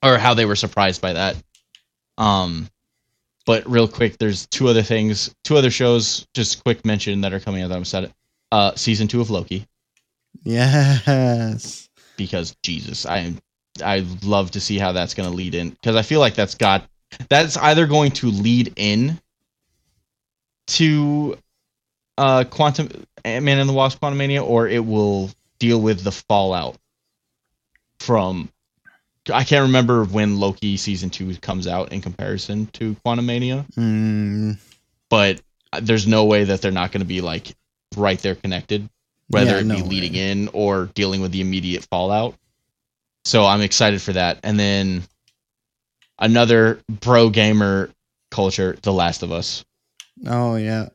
[0.03, 1.35] or how they were surprised by that.
[2.17, 2.69] Um
[3.45, 7.39] but real quick, there's two other things, two other shows, just quick mention that are
[7.39, 8.13] coming out that I'm excited.
[8.51, 9.65] Uh season 2 of Loki
[10.43, 11.89] Yes.
[12.17, 13.33] because Jesus, I
[13.83, 16.55] I love to see how that's going to lead in because I feel like that's
[16.55, 16.87] got
[17.29, 19.19] that's either going to lead in
[20.67, 21.37] to
[22.17, 22.89] uh quantum
[23.25, 25.29] Ant-Man and the wasp Quantumania or it will
[25.59, 26.75] deal with the fallout
[27.99, 28.49] from
[29.33, 34.57] i can't remember when loki season 2 comes out in comparison to Quantumania Mm,
[35.09, 35.41] but
[35.81, 37.53] there's no way that they're not going to be like
[37.95, 38.89] right there connected
[39.29, 40.31] whether Yeah, it be no leading way.
[40.31, 42.35] in or dealing with the immediate fallout.
[43.23, 44.39] So I'm excited for that.
[44.43, 45.03] And then
[46.19, 47.91] another bro gamer
[48.29, 49.63] culture, The Last of Us.
[50.27, 50.89] oh yeah.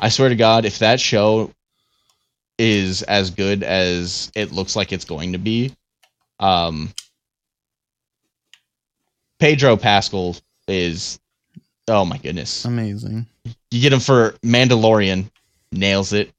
[0.00, 1.52] I swear to God, if that show
[2.58, 5.74] is as good as it looks like it's going to be,
[6.40, 6.90] um,
[9.42, 10.36] Pedro Pascal
[10.68, 11.18] is,
[11.88, 12.64] oh my goodness.
[12.64, 13.26] Amazing.
[13.72, 15.32] You get him for Mandalorian,
[15.72, 16.30] nails it,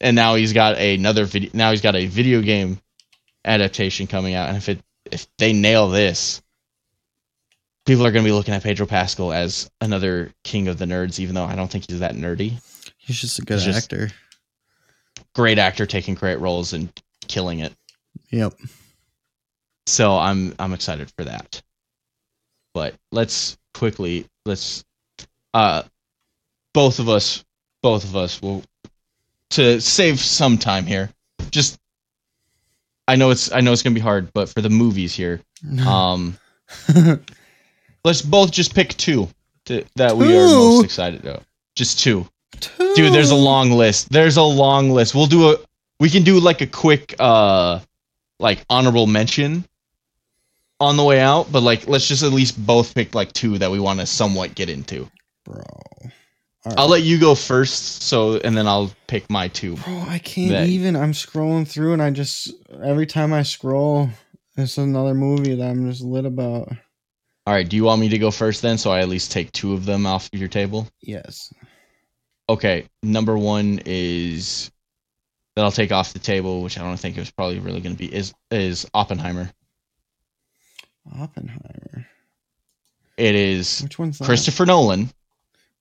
[0.00, 1.50] and now he's got another video.
[1.54, 2.78] Now he's got a video game
[3.44, 4.78] adaptation coming out, and if it
[5.10, 6.40] if they nail this,
[7.84, 11.18] people are going to be looking at Pedro Pascal as another king of the nerds.
[11.18, 12.60] Even though I don't think he's that nerdy,
[12.96, 14.08] He's just a good He's actor.
[15.34, 16.92] great actor taking great roles and
[17.26, 17.74] killing it.
[18.30, 18.54] Yep.
[19.86, 21.60] So I'm I'm excited for that.
[22.74, 24.84] But let's quickly let's
[25.54, 25.82] uh
[26.72, 27.44] both of us
[27.82, 28.62] both of us will
[29.50, 31.10] to save some time here.
[31.50, 31.78] Just
[33.08, 35.40] I know it's I know it's gonna be hard, but for the movies here,
[35.86, 36.38] um,
[38.04, 39.28] let's both just pick two
[39.66, 41.42] to, that we are most excited about.
[41.74, 42.28] Just two.
[42.60, 43.12] two, dude.
[43.12, 44.10] There's a long list.
[44.10, 45.14] There's a long list.
[45.14, 45.56] We'll do a.
[45.98, 47.80] We can do like a quick, uh,
[48.38, 49.64] like honorable mention
[50.80, 53.70] on the way out, but like let's just at least both pick like two that
[53.70, 55.08] we want to somewhat get into.
[55.44, 55.62] bro.
[56.76, 59.76] I'll let you go first, so and then I'll pick my two.
[59.76, 60.94] Bro, I can't that- even.
[60.94, 62.52] I'm scrolling through, and I just
[62.82, 64.10] every time I scroll,
[64.56, 66.68] it's another movie that I'm just lit about.
[67.46, 69.50] All right, do you want me to go first then, so I at least take
[69.52, 70.86] two of them off of your table?
[71.00, 71.52] Yes.
[72.48, 74.70] Okay, number one is
[75.56, 77.96] that I'll take off the table, which I don't think it was probably really going
[77.96, 79.50] to be is is Oppenheimer.
[81.18, 82.06] Oppenheimer.
[83.16, 84.24] It is Which one's that?
[84.24, 85.10] Christopher Nolan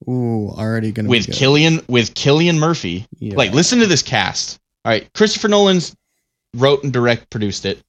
[0.07, 1.27] Ooh, already gonna with.
[1.27, 3.05] Cillian with Cillian Murphy.
[3.19, 3.35] Yeah.
[3.35, 4.59] Like, listen to this cast.
[4.85, 5.95] All right, Christopher Nolan's
[6.55, 7.81] wrote and direct produced it.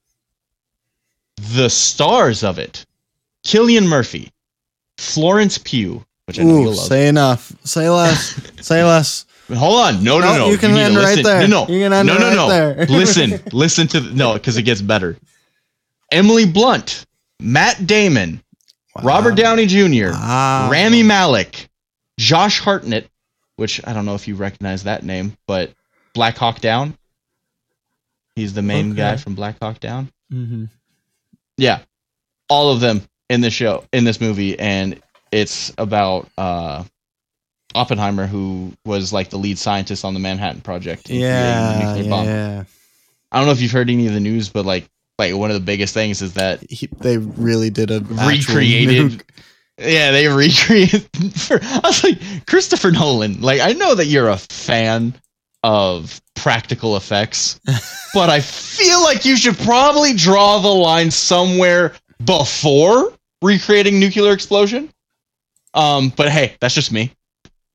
[1.54, 2.84] The stars of it:
[3.44, 4.32] Cillian Murphy,
[4.98, 6.86] Florence Pugh, which I know Ooh, you'll love.
[6.86, 7.52] say enough.
[7.64, 8.40] Say less.
[8.60, 9.24] say less.
[9.48, 10.50] Hold on, no, no, No, no.
[10.50, 11.40] you can to end right there.
[11.48, 12.48] No, no, You can end no, no, right no.
[12.48, 12.86] there.
[12.86, 15.16] listen, listen to the, no, because it gets better.
[16.12, 17.04] Emily Blunt,
[17.40, 18.42] Matt Damon,
[19.02, 20.68] Robert Downey Jr., Wow.
[20.70, 21.68] Rami Malek,
[22.18, 23.08] Josh Hartnett,
[23.56, 25.72] which I don't know if you recognize that name, but
[26.14, 26.96] Black Hawk Down.
[28.36, 28.96] He's the main Okay.
[28.98, 30.10] guy from Black Hawk Down.
[30.32, 30.68] Mhm.
[31.56, 31.80] Yeah,
[32.48, 35.00] all of them in this show, in this movie, and
[35.32, 36.84] it's about uh,
[37.74, 41.08] Oppenheimer, who was like the lead scientist on the Manhattan Project.
[41.10, 41.22] in creating
[41.94, 42.26] the Yeah, bomb.
[42.26, 42.64] yeah.
[43.30, 44.88] I don't know if you've heard any of the news, but like,
[45.20, 49.22] like one of the biggest things is that He, they really did a recreated.
[49.78, 51.08] Yeah, they recreated.
[51.36, 53.40] For, I was like, Christopher Nolan.
[53.40, 55.14] Like, I know that you're a fan
[55.62, 57.60] of practical effects,
[58.14, 61.94] but I feel like you should probably draw the line somewhere
[62.24, 63.12] before
[63.42, 64.90] recreating nuclear explosion.
[65.74, 67.12] Um, but hey, that's just me.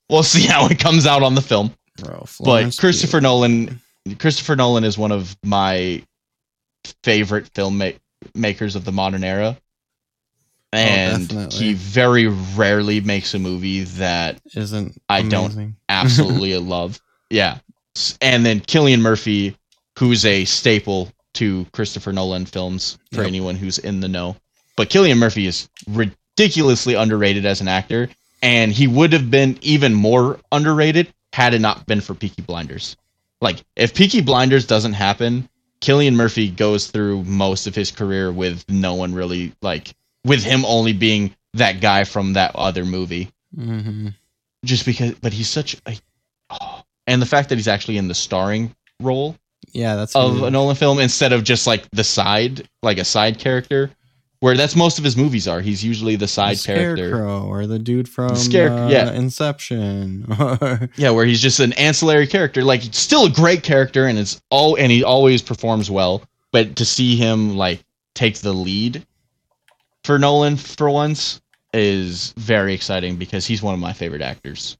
[0.09, 1.73] We'll see how it comes out on the film.
[1.97, 3.21] Bro, But Christopher.
[3.21, 3.79] Nolan,
[4.19, 6.03] Christopher Nolan is one of my
[7.03, 7.91] favorite film ma-
[8.33, 11.57] makers of the modern era, oh, and definitely.
[11.59, 14.99] he very rarely makes a movie that isn't.
[15.09, 16.99] I don't absolutely love.
[17.29, 17.59] Yeah,
[18.21, 19.57] and then Cillian Murphy,
[19.97, 23.27] who's a staple to Christopher Nolan films for Yep.
[23.27, 24.35] anyone who's in the know.
[24.77, 28.09] But Cillian Murphy is ridiculously underrated as an actor,
[28.41, 32.95] and he would have been even more underrated had it not been for Peaky Blinders.
[33.41, 35.49] Like, if Peaky Blinders doesn't happen,
[35.85, 40.65] Cillian Murphy goes through most of his career with no one really like with him
[40.65, 44.15] only being that guy from that other movie Mhm.
[44.65, 45.95] just because but he's such a
[46.49, 46.81] oh.
[47.05, 49.37] and the fact that he's actually in the starring role
[49.73, 50.43] Yeah, that's of huge.
[50.43, 53.91] a Nolan film instead of just like the side like a side character
[54.45, 57.65] where that's most of his movies are he's usually the The side character Scarecrow or
[57.65, 59.11] the dude from Scare- uh, yeah.
[59.11, 60.27] Inception.
[60.97, 64.77] yeah where he's just an ancillary character like still a great character and it's all
[64.77, 66.21] and he always performs well
[66.51, 67.83] but to see him like
[68.13, 69.03] take the lead
[70.03, 71.41] for Nolan for once
[71.73, 74.77] is very exciting because he's one of my favorite actors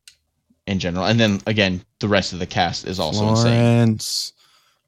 [0.68, 4.34] in general and then again the rest of the cast is also insane Florence.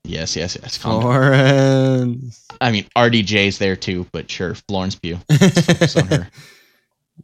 [0.07, 0.77] Yes, yes, yes.
[0.77, 1.01] Down.
[1.01, 2.47] Florence.
[2.61, 5.17] I mean, RDJ's there too, but sure, Florence Pugh.
[5.31, 6.29] Focus on her.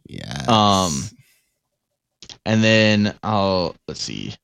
[0.06, 0.44] yeah.
[0.46, 0.92] Um,
[2.44, 4.34] and then I'll let's see.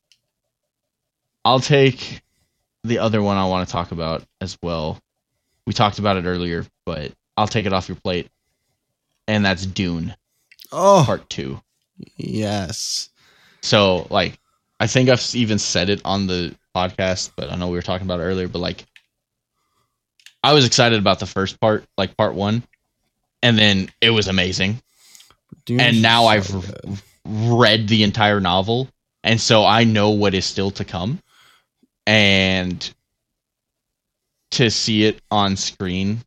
[1.45, 2.23] I'll take
[2.83, 4.99] the other one I want to talk about as well.
[5.67, 8.31] We talked about it earlier, but I'll take it off your plate,
[9.29, 10.15] and that's Dune
[10.73, 11.61] oh Part Two.
[12.17, 13.11] yes.
[13.63, 14.39] So, like,
[14.81, 18.07] I think I've even said it on the podcast, but I know we were talking
[18.07, 18.49] about it earlier.
[18.49, 18.85] But like,
[20.43, 22.63] I was excited about the first part, like part one,
[23.43, 24.81] and then it was amazing.
[25.65, 26.99] Dune's and now so I've good.
[27.25, 28.89] read the entire novel,
[29.25, 31.21] and so I know what is still to come.
[32.07, 32.93] And
[34.53, 36.25] to see it on screen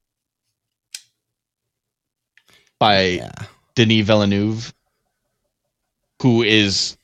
[2.79, 3.31] by yeah.
[3.75, 4.73] Denis Villeneuve,
[6.21, 6.97] who is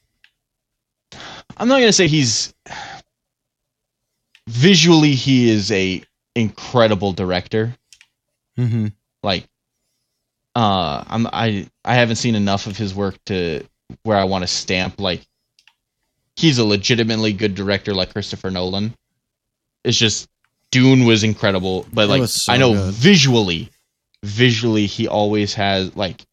[1.57, 2.53] I'm not gonna say he's
[4.49, 6.03] visually he is a
[6.35, 7.75] incredible director.
[8.55, 8.87] hmm
[9.23, 9.45] Like
[10.55, 13.63] uh I'm I I haven't seen enough of his work to
[14.03, 15.21] where I want to stamp like
[16.35, 18.93] he's a legitimately good director like Christopher Nolan.
[19.83, 20.27] It's just
[20.71, 22.93] Dune was incredible, but like so I know good.
[22.93, 23.69] visually
[24.23, 26.25] visually he always has like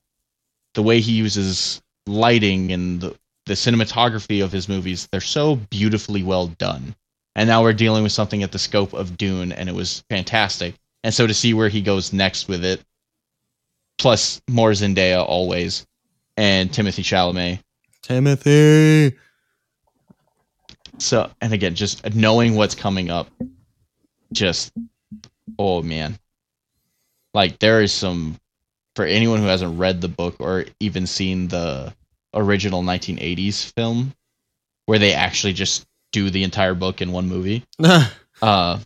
[0.74, 6.22] the way he uses lighting and the the cinematography of his movies, they're so beautifully
[6.22, 6.96] well done.
[7.36, 10.74] And now we're dealing with something at the scope of Dune, and it was fantastic.
[11.04, 12.80] And so to see where he goes next with it,
[13.98, 15.86] plus more Zendaya always,
[16.38, 17.60] and Timothée Chalamet.
[18.02, 19.14] Timothée.
[20.98, 23.28] So, and again, just knowing what's coming up,
[24.32, 24.72] just
[25.58, 26.18] oh man,
[27.34, 28.40] like there is some
[28.94, 31.92] for anyone who hasn't read the book or even seen the
[32.32, 34.14] original 1980s film
[34.86, 37.64] where they actually just do the entire book in one movie.
[38.42, 38.78] Uh,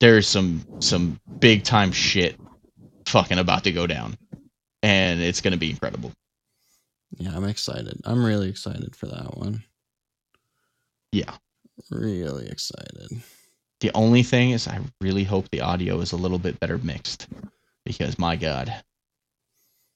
[0.00, 2.40] there's some some big time shit
[3.04, 4.16] fucking about to go down,
[4.82, 6.10] and it's gonna be incredible.
[7.18, 8.00] yeah, I'm excited.
[8.06, 9.62] I'm really excited for that one.
[11.12, 11.34] Yeah.
[11.90, 13.10] Really excited.
[13.80, 17.26] The only thing is, I really hope the audio is a little bit better mixed,
[17.84, 18.72] because my god,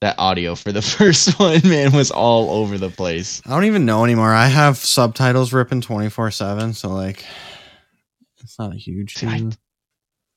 [0.01, 3.40] that audio for the first one, man, was all over the place.
[3.47, 4.32] I don't even know anymore.
[4.32, 7.24] I have subtitles ripping 24 7, so like
[8.42, 9.28] it's not a huge thing.
[9.53, 9.57] I-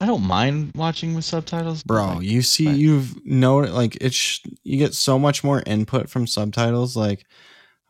[0.01, 4.15] I don't mind watching with subtitles, Bro, like, you see, but- you've know like it's
[4.15, 6.95] sh- you get so much more input from subtitles.
[6.95, 7.25] Like,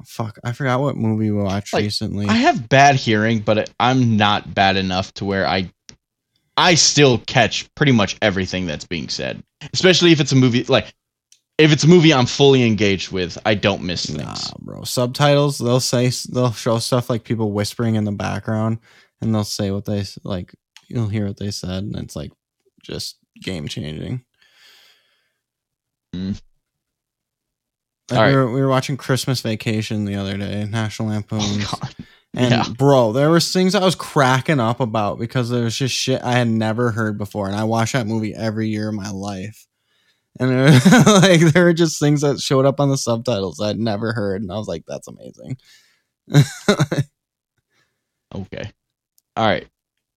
[0.05, 2.25] fuck, I forgot what movie we watched Like, recently.
[2.25, 5.71] I have bad hearing, but it- I'm not bad enough to where I
[6.57, 9.43] I still catch pretty much everything that's being said.
[9.71, 10.95] Especially if it's a movie like
[11.59, 14.19] if it's a movie I'm fully engaged with, I don't miss things.
[14.23, 14.83] Nah, bro.
[14.83, 18.79] Subtitles, they'll say they'll show stuff like people whispering in the background,
[19.21, 20.55] and they'll say what they like.
[20.87, 22.31] You'll hear what they said, and it's like
[22.81, 24.23] just game changing.
[26.15, 26.41] Mm.
[28.09, 28.35] Like we, right.
[28.35, 31.65] were, we were watching Christmas Vacation the other day, National Lampoon's.
[31.71, 31.89] Oh,
[32.35, 32.65] And Yeah.
[32.77, 36.33] bro, there was things I was cracking up about because there was just shit I
[36.33, 39.67] had never heard before, and I watch that movie every year of my life.
[40.39, 40.73] And
[41.05, 44.51] like there were just things that showed up on the subtitles I'd never heard, and
[44.51, 45.57] I was like, "That's amazing."
[48.35, 48.71] Okay.
[49.35, 49.67] All right.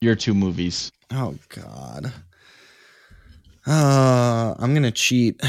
[0.02, 0.92] Your two movies.
[1.12, 2.12] oh God.
[3.66, 5.40] Uh, I'm gonna cheat.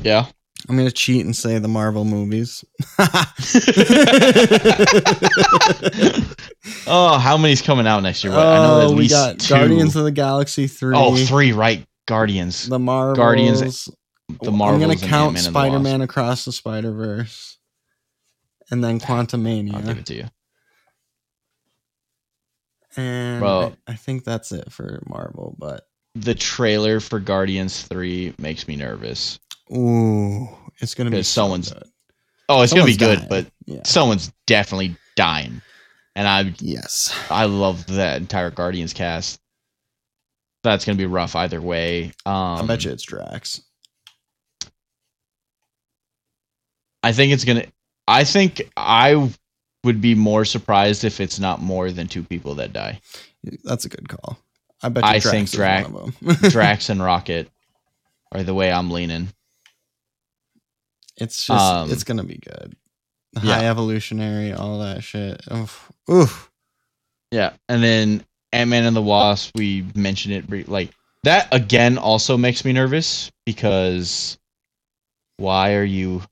[0.00, 0.26] Yeah.
[0.68, 2.64] I'm gonna cheat and say the Marvel movies.
[6.86, 8.32] oh, how many's coming out next year?
[8.32, 9.54] What, I know Oh, at we least got two.
[9.54, 10.94] Guardians of the Galaxy three.
[10.96, 11.84] oh, three, right.
[12.06, 12.68] Guardians.
[12.68, 13.16] The Marvels.
[13.18, 13.88] Guardians-
[14.42, 17.58] The Marvels I'm gonna count Ant-Man and the Spider Man across the Spider Verse,
[18.70, 20.24] and then I'll give it to you.
[22.96, 23.74] and Bro.
[23.86, 25.54] I, I think that's it for Marvel.
[25.58, 29.38] But The trailer for Guardians 3 makes me nervous.
[29.74, 30.48] ooh,
[30.80, 31.82] it's gonna be someone's- good.
[32.48, 33.44] Oh, it's Someone's gonna be good, dying.
[33.44, 35.62] but yeah, someone's definitely dying.
[36.14, 39.40] And I yes, I love that entire Guardians cast.
[40.64, 42.06] That's gonna be rough either way.
[42.26, 43.60] Um, I bet you it's Drax.
[47.02, 47.66] I think it's gonna.
[48.08, 49.30] I think I
[49.84, 53.00] would be more surprised if it's not more than two people that die.
[53.62, 54.38] That's a good call.
[54.82, 56.50] I bet you I Drax think Drax- one of them.
[56.50, 57.50] Drax and Rocket
[58.32, 59.28] are the way I'm leaning.
[61.16, 62.74] it's just Um, it's gonna be good.
[63.42, 63.56] yeah.
[63.58, 65.42] High evolutionary, all that shit.
[65.52, 65.92] Oof.
[66.10, 66.50] Oof.
[67.30, 68.24] Yeah, and then
[68.54, 69.56] Ant Man and the Wasp.
[69.56, 70.90] We mentioned it brief- like
[71.24, 71.98] that again.
[71.98, 74.38] Also makes me nervous because
[75.36, 76.22] why are you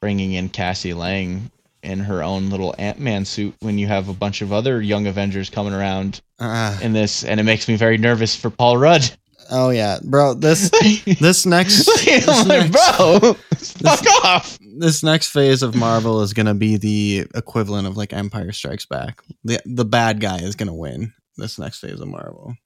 [0.00, 1.50] bringing in Cassie Lang
[1.82, 5.06] in her own little Ant Man suit when you have a bunch of other young
[5.06, 6.78] Avengers coming around Ah.
[6.80, 7.24] in this?
[7.24, 9.10] And it makes me very nervous for Paul Rudd.
[9.50, 10.34] oh yeah, bro.
[10.34, 10.70] This
[11.20, 14.58] this next this like, next- bro, fuck off.
[14.78, 18.86] this next phase of Marvel is going to be the equivalent of like Empire Strikes
[18.86, 19.22] Back.
[19.44, 22.56] The the bad guy is going to win this next phase of Marvel.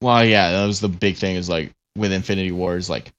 [0.00, 1.36] Well, yeah, that was the big thing.
[1.36, 3.12] Is like with Infinity Wars, like,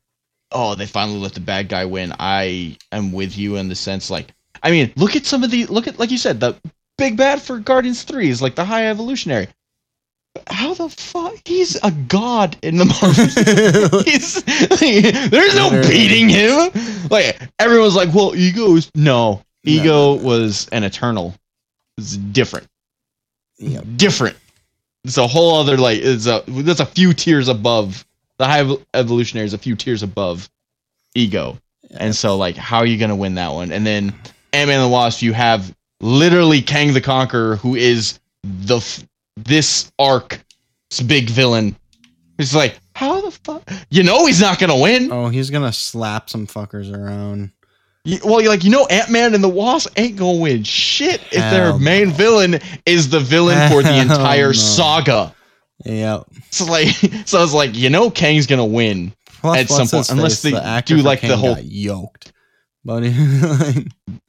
[0.51, 2.13] oh, they finally let the bad guy win.
[2.19, 4.33] I am with you in the sense, like,
[4.63, 6.55] I mean, look at some of the look at like you said, the
[6.97, 9.47] big bad for Guardians Three is like the High Evolutionary.
[10.47, 11.35] How the fuck?
[11.43, 14.03] He's a god in the Marvel.
[14.05, 14.41] He's
[15.29, 16.71] there's no beating him.
[17.09, 19.41] Like everyone's like, well, ego is no.
[19.65, 21.35] Ego was an eternal.
[21.97, 22.67] It's different
[23.59, 23.85] Yep.
[23.97, 24.37] different.
[25.03, 28.05] It's a whole other like it's a that's a few tiers above
[28.37, 30.49] the high Evo- evolutionary is a few tiers above
[31.15, 31.57] ego.
[31.91, 33.71] And so like how are you gonna win that one?
[33.71, 34.13] And then
[34.53, 39.03] Ant-Man and the Wasp, you have literally Kang the Conqueror, who is the f-
[39.37, 40.37] this arc's
[41.05, 41.75] big villain.
[42.37, 45.11] It's like, how the fuck you know he's not gonna win.
[45.11, 47.51] Oh, he's going to slap some fuckers around.
[48.09, 51.21] You- well, you're like you know, Ant Man and the Wasp ain't gonna win shit
[51.31, 52.13] if their main no.
[52.15, 54.53] villain is the villain for the entire no.
[54.53, 55.35] saga.
[55.85, 56.25] Yep.
[56.51, 56.87] So like,
[57.25, 59.13] so I was like, you know, Kang's gonna win.
[59.41, 62.33] Plus, At some point, unless they the do, like, the whole- got yoked.
[62.83, 63.13] Like,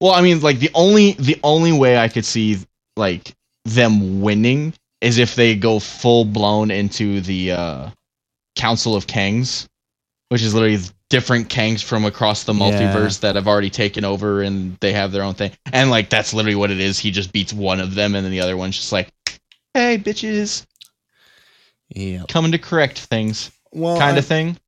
[0.00, 2.58] Well, I mean, like the only the only way I could see
[2.96, 7.90] like them winning is if they go full blown into the uh,
[8.56, 9.66] Council of Kangs,
[10.28, 10.78] which is literally
[11.14, 12.60] different Kangs from across the Yeah.
[12.60, 15.52] multiverse that have already taken over and they have their own thing.
[15.72, 16.98] And like that's literally what it is.
[16.98, 19.08] He just beats one of them, and then the other one's just like,
[19.74, 20.66] "Hey, bitches,
[21.88, 22.24] yeah.
[22.28, 24.58] coming to correct things," Well, kind of thing.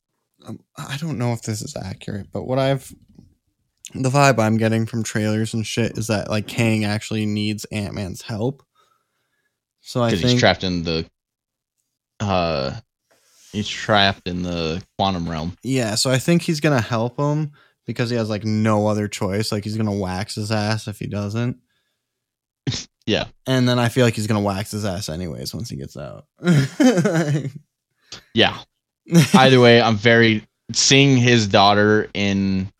[0.78, 2.92] I don't know if this is accurate, but what I've
[3.94, 7.94] the vibe I'm getting from trailers and shit is that like Kang actually needs Ant
[7.94, 8.62] Man's help.
[9.80, 11.06] So I think he's trapped in the,
[12.20, 12.74] uh,
[13.56, 15.56] he's trapped in the quantum realm.
[15.62, 17.52] yeah, so I think he's gonna help him
[17.86, 19.50] because he has like no other choice.
[19.52, 21.58] Like he's gonna wax his ass if he doesn't.
[23.08, 23.26] Yeah.
[23.46, 26.24] and then I feel like he's gonna wax his ass anyways once he gets out.
[28.34, 28.58] Yeah.
[29.34, 32.72] either way, I'm very seeing his daughter in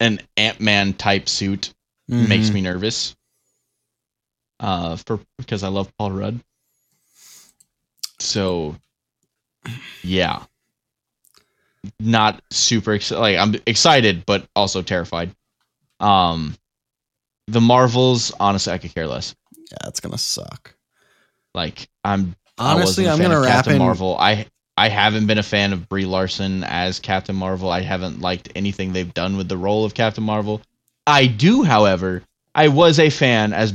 [0.00, 1.72] an Ant Man type suit
[2.08, 2.54] makes Mhm.
[2.54, 3.14] me nervous.
[4.58, 6.40] Uh, for because I love Paul Rudd.
[8.18, 8.74] So,
[10.02, 10.44] yeah,
[11.98, 13.20] not super excited.
[13.20, 15.34] Like I'm excited, but also terrified.
[15.98, 16.56] Um,
[17.46, 19.34] the Marvels, honestly, I could care less.
[19.56, 20.74] yeah, it's gonna suck.
[21.54, 23.78] Like I'm Honestly, I'm wasn't a fan gonna wrap Captain in.
[23.78, 24.16] Marvel.
[24.18, 24.46] I
[24.76, 27.70] I haven't been a fan of Brie Larson as Captain Marvel.
[27.70, 30.62] I haven't liked anything they've done with the role of Captain Marvel.
[31.06, 32.22] I do, however,
[32.54, 33.74] I was a fan as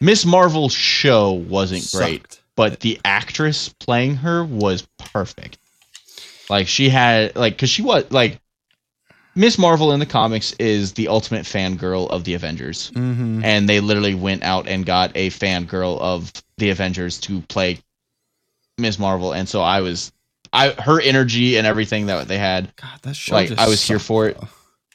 [0.00, 2.40] Miss Marvel's show wasn't great, Sucked.
[2.56, 5.58] But the actress playing her was perfect.
[6.50, 8.38] Like she had like cuz she was like
[9.36, 13.42] Miss Marvel in the comics is the ultimate fangirl of the Avengers Mhm.
[13.42, 17.78] and they literally went out and got a fangirl of the Avengers to play
[18.78, 20.10] Miss Marvel, and so I was,
[20.52, 23.34] I her energy and everything that they had, God, that show.
[23.34, 24.40] like, I was here for it.
[24.40, 24.48] though.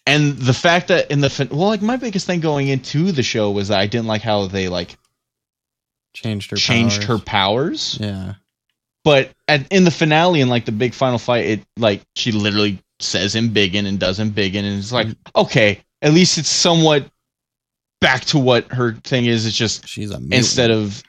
[0.05, 3.51] and the fact that in the well, like my biggest thing going into the show
[3.51, 4.97] was that I didn't like how they like
[6.14, 6.57] Changed her.
[6.57, 7.97] changed her powers.
[7.97, 8.34] powers, Yeah.
[9.03, 12.80] but at, in the finale and like the big final fight, it like she literally
[12.99, 17.10] says embiggen and does embiggen, and it's like okay, at least it's somewhat
[18.01, 19.45] back to what her thing is.
[19.45, 20.34] It's just She's a mutant.
[20.34, 21.03] instead of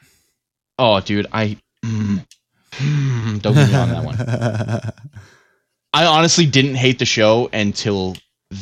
[0.78, 2.26] oh dude i mm,
[2.72, 4.16] mm, don't get me on that one
[5.92, 8.16] i honestly didn't hate the show until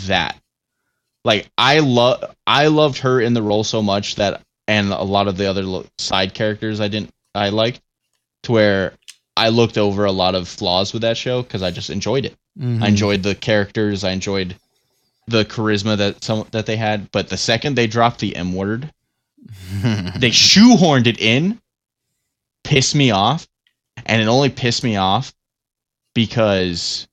[0.07, 0.36] that
[1.24, 5.27] like i love i loved her in the role so much that and a lot
[5.27, 7.81] of the other side characters i didn't i liked
[8.45, 8.93] to where
[9.37, 12.37] i looked over a lot of flaws with that show because i just enjoyed it
[12.59, 12.83] Mhm.
[12.83, 14.55] i enjoyed the characters i enjoyed
[15.27, 18.93] the charisma that some that they had but the second they dropped the m word
[20.19, 21.61] they shoehorned it in,
[22.64, 23.47] pissed me off,
[24.05, 25.33] and it only pissed me off
[26.12, 27.07] because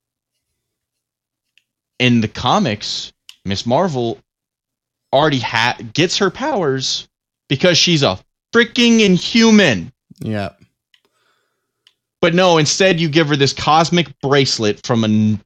[1.99, 3.13] in the comics,
[3.45, 4.19] Miss Marvel
[5.13, 7.07] already ha- gets her powers
[7.47, 8.19] because she's a
[8.53, 9.91] freaking inhuman.
[10.19, 10.49] yeah.
[12.21, 15.39] But no, instead you give her this cosmic bracelet from a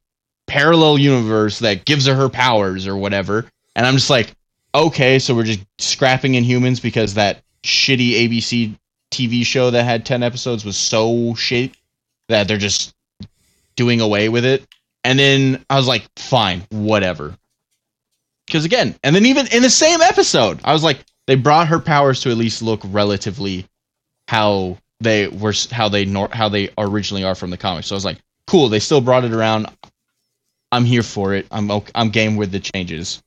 [0.46, 3.44] parallel universe that gives her her powers or whatever.
[3.76, 4.34] And I'm just like,
[4.74, 8.74] okay, so we're just scrapping Inhumans because that shitty ABC
[9.10, 11.72] TV show that had 10 episodes was so shit
[12.28, 12.94] that they're just
[13.76, 14.66] doing away with it.
[15.04, 17.36] And then I was like, fine, whatever.
[18.46, 21.78] Because again, and then even in the same episode, I was like, they brought her
[21.78, 23.64] powers to at least look relatively
[24.26, 27.86] how they were, how they nor- how they originally are from the comics.
[27.86, 29.68] So I was like, cool, they still brought it around.
[30.72, 31.46] I'm here for it.
[31.52, 33.22] I'm okay, I'm game with the changes.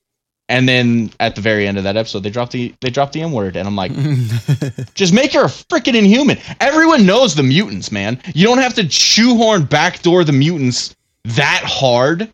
[0.50, 3.22] And then at the very end of that episode, they dropped the they dropped the
[3.22, 3.94] M word, and I'm like,
[4.96, 6.40] just make her a freaking inhuman.
[6.60, 8.20] Everyone knows the mutants, man.
[8.36, 10.94] You don't have to shoehorn backdoor the mutants
[11.24, 12.34] that hard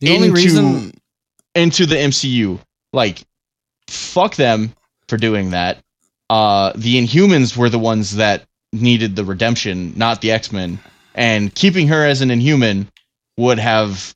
[0.00, 0.94] the only into- reason.
[1.54, 2.58] into the MCU.
[2.94, 3.22] Like,
[3.92, 4.74] fuck them
[5.08, 5.78] for doing that.
[6.30, 10.78] Uh, the Inhumans were the ones that needed the redemption, not the X Men.
[11.14, 12.90] And keeping her as an Inhuman
[13.36, 14.14] would have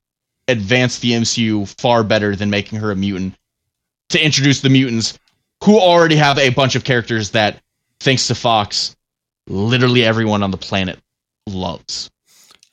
[0.48, 3.34] advanced the MCU far better than making her a mutant.
[4.10, 5.18] To introduce the mutants,
[5.64, 7.60] who already have a bunch of characters that,
[8.00, 8.96] thanks to Fox,
[9.48, 10.98] literally everyone on the planet
[11.46, 12.10] loves.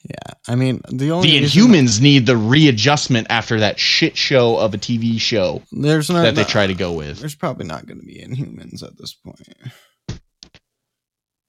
[0.03, 4.73] Yeah, I mean the only The Inhumans need the readjustment after that shit show of
[4.73, 7.19] a TV show There's no, that they try to go with.
[7.19, 9.47] There's probably not going to be Inhumans at this point.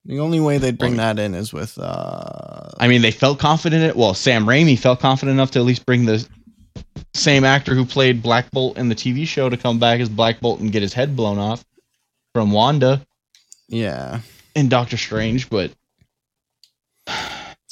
[0.05, 3.83] The only way they'd bring that in is with uh I mean, they felt confident
[3.83, 3.97] in it.
[3.97, 6.25] Well, Sam Raimi felt confident enough to at least bring the
[7.15, 10.41] same actor who played Black Bolt in the TV show to come back as Black
[10.41, 11.65] Bolt and get his head blown off
[12.35, 13.05] from Wanda
[13.69, 14.21] yeah.
[14.55, 15.51] And Doctor Strange.
[15.51, 15.73] But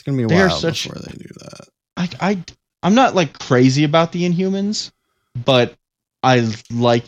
[0.02, 1.68] It's gonna be a They are while such- before they do that.
[1.96, 2.44] I, I,
[2.82, 4.90] I'm not like crazy about the Inhumans,
[5.44, 5.76] but
[6.24, 7.04] I like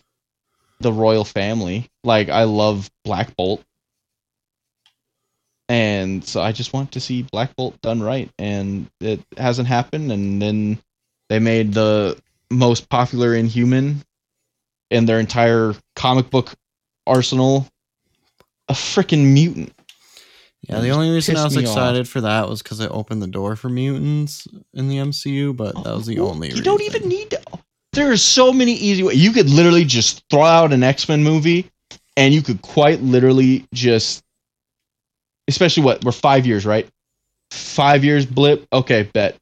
[0.79, 1.91] the royal family.
[2.05, 3.65] Like I love Black Bolt.
[5.69, 10.13] And so I just want to see Black Bolt done right and it hasn't happened
[10.13, 10.79] and then
[11.29, 12.17] they made the
[12.49, 14.05] most popular Inhuman
[14.93, 16.55] in their entire comic book
[17.09, 17.67] arsenal
[18.69, 19.73] a freaking mutant.
[20.69, 21.69] Yeah, the only reason I was me off.
[21.71, 25.75] excited for that was because it opened the door for mutants in the MCU, but
[25.85, 26.65] that was the Well, only You reason.
[26.65, 27.41] don't even need to.
[27.93, 29.17] There are so many easy ways.
[29.17, 31.71] You could literally just throw out an X Men movie,
[32.17, 34.25] and you could quite literally just,
[35.49, 36.89] especially what we're five years, right?
[37.51, 38.67] Five years blip.
[38.73, 39.37] Okay, bet.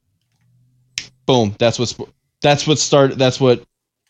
[1.25, 1.55] Boom.
[1.57, 1.95] That's what's
[2.41, 3.17] that's what started.
[3.17, 3.63] That's what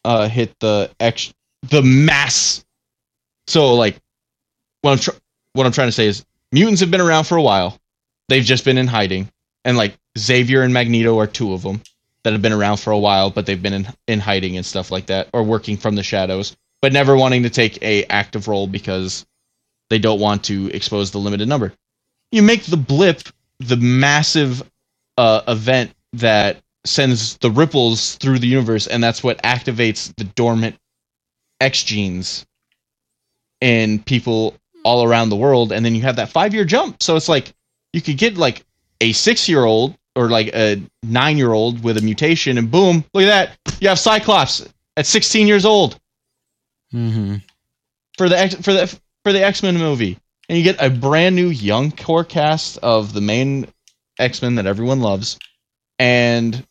[0.04, 1.34] uh hit the X
[1.70, 2.66] the mass.
[3.48, 3.98] So like,
[4.82, 5.12] what I'm tr-
[5.54, 7.78] what I'm trying to say is mutants have been around for a while.
[8.30, 9.30] They've just been in hiding,
[9.66, 11.82] and like Xavier and Magneto are two of them
[12.24, 14.92] that have been around for a while, but they've been in, in hiding and stuff
[14.92, 18.68] like that, or working from the shadows, but never wanting to take a active role
[18.68, 19.26] because
[19.90, 21.74] they don't want to expose the limited number.
[22.32, 23.24] You make the blip
[23.60, 24.64] the massive
[25.18, 30.78] uh, event that sends the ripples through the universe, and that's what activates the dormant
[31.62, 32.46] X genes
[33.62, 37.02] in people all around the world, and then you have that five year jump.
[37.02, 37.54] So it's like
[37.94, 38.66] you could get like
[39.02, 43.04] a six year old or like a nine year old with a mutation, and boom,
[43.14, 43.80] look at that.
[43.82, 44.66] You have Cyclops
[44.98, 46.00] at 16 years old
[46.92, 47.36] hmm
[48.18, 48.88] for the X, for the
[49.24, 53.14] for the X Men movie, and you get a brand new young core cast of
[53.14, 53.68] the main
[54.20, 55.40] X Men that everyone loves,
[56.00, 56.66] and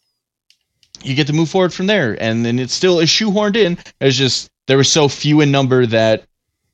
[1.03, 2.17] you get to move forward from there.
[2.21, 3.79] And then it still is shoehorned in.
[4.01, 6.25] It's just there were so few in number that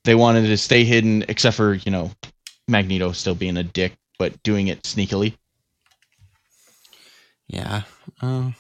[0.09, 2.11] they wanted to stay hidden, except for you know
[2.67, 5.37] Magneto still being a dick, but doing it sneakily.
[7.47, 7.83] Yeah.
[8.23, 8.53] Uh,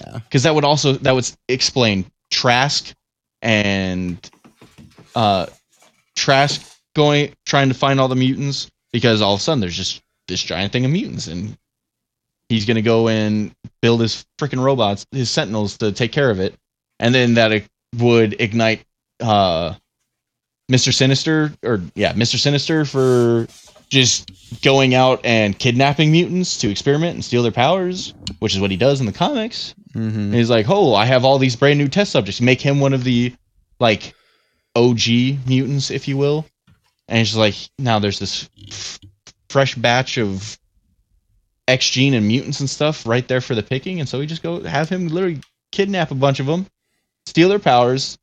[0.00, 0.18] yeah.
[0.18, 2.92] because that would also that would explain Trask
[3.42, 4.18] and
[5.14, 5.46] uh
[6.16, 6.60] Trask
[6.96, 10.42] going trying to find all the mutants because all of a sudden there's just this
[10.42, 11.56] giant thing of mutants and
[12.48, 16.54] he's gonna go and build his freaking robots his sentinels to take care of it
[16.98, 17.66] and then that it
[17.98, 18.84] would ignite
[19.20, 19.74] uh
[20.70, 20.92] Mr.
[20.92, 22.38] Sinister or yeah Mr.
[22.38, 23.46] Sinister for
[23.88, 24.30] just
[24.62, 28.76] going out and kidnapping mutants to experiment and steal their powers which is what he
[28.76, 31.88] does in the comics hmm and he's like, "Oh, I have all these brand new
[31.88, 32.40] test subjects.
[32.40, 33.34] Make him one of the
[33.78, 34.14] like
[34.74, 36.46] OG mutants, if you will."
[37.08, 38.98] And it's just like, now there's this f-
[39.50, 40.58] fresh batch of
[41.68, 44.00] X gene and mutants and stuff right there for the picking.
[44.00, 45.40] And so we just go have him literally
[45.72, 46.66] kidnap a bunch of them,
[47.26, 48.16] steal their powers,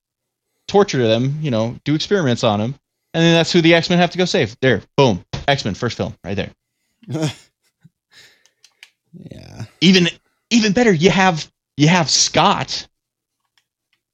[0.70, 2.76] torture them, you know, do experiments on them,
[3.14, 4.56] and then that's who the X Men have to go save.
[4.62, 6.52] There, boom, X Men first film right there.
[9.14, 9.66] yeah.
[9.82, 10.08] even
[10.50, 12.88] even better you have you have scott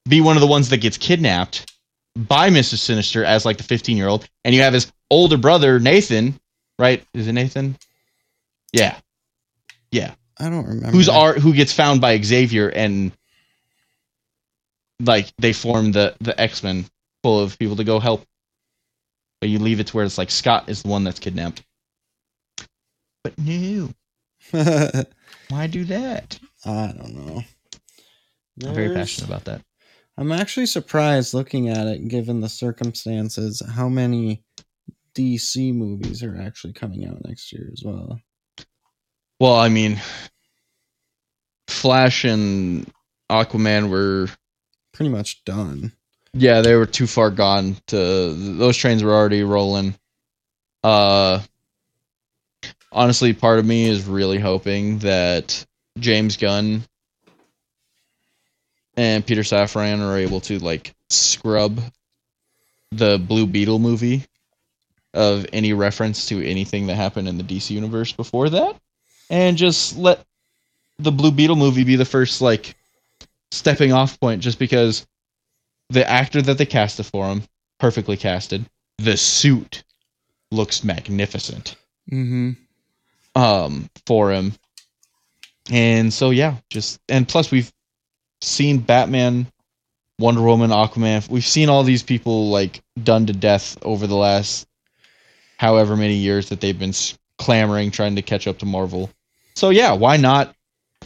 [0.08, 1.74] be one of the ones that gets kidnapped
[2.16, 5.80] by mr sinister as like the 15 year old and you have his older brother
[5.80, 6.40] nathan
[6.80, 7.78] right is it nathan
[8.72, 8.98] yeah
[9.92, 10.92] yeah I don't remember.
[10.92, 13.12] who's our who gets found by xavier and
[15.00, 16.86] like they form the the x-men
[17.24, 18.26] full of people to go help.
[19.42, 21.64] But you leave it to where it's like scott is the one that's kidnapped.
[23.24, 23.90] But no
[24.52, 26.40] why do that?
[26.66, 27.44] I don't know.
[28.66, 29.62] i'm very passionate about that.
[30.18, 34.44] I'm actually surprised looking at it, given the circumstances, how many
[35.16, 38.20] DC movies are actually coming out next year as well.
[39.40, 40.00] Well, I mean,
[41.68, 42.90] Flash and
[43.30, 44.30] Aquaman were
[44.96, 45.92] Pretty much done.
[46.34, 49.94] yeah, they were too far gone to those trains were already rolling.
[50.84, 51.42] Uh
[52.92, 55.66] honestly, part of me is really hoping that
[56.00, 56.84] James Gunn
[58.96, 61.82] and Peter Safran are able to like scrub
[62.92, 64.24] the Blue Beetle movie
[65.14, 68.76] of any reference to anything that happened in the DC universe before that
[69.30, 70.24] and just let
[71.00, 72.76] the Blue Beetle movie be the first like
[73.52, 75.06] stepping off point just because
[75.90, 77.44] the actor that they casted for him
[77.80, 78.66] perfectly casted
[78.98, 79.84] the suit
[80.52, 81.76] looks magnificent.
[82.12, 82.52] Mm-hmm.
[83.36, 84.54] um for him.
[85.72, 87.72] And so yeah just and plus we've
[88.42, 89.48] seen batman
[90.20, 94.68] wonder woman aquaman we've seen all these people like done to death over the last
[95.58, 96.94] however many years that they've been
[97.40, 99.10] clamoring trying to catch up to marvel.
[99.56, 100.56] So yeah why not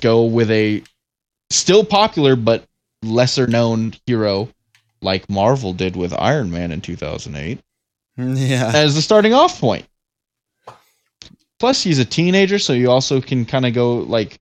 [0.02, 0.84] go with a
[1.50, 2.66] still popular but
[3.04, 4.50] lesser known hero
[5.02, 7.60] like marvel did with iron man in 2008
[8.18, 8.72] mm, Yeah.
[8.74, 9.86] as the starting off point.
[11.60, 14.40] Plus, he's a teenager, so you also can kind of go like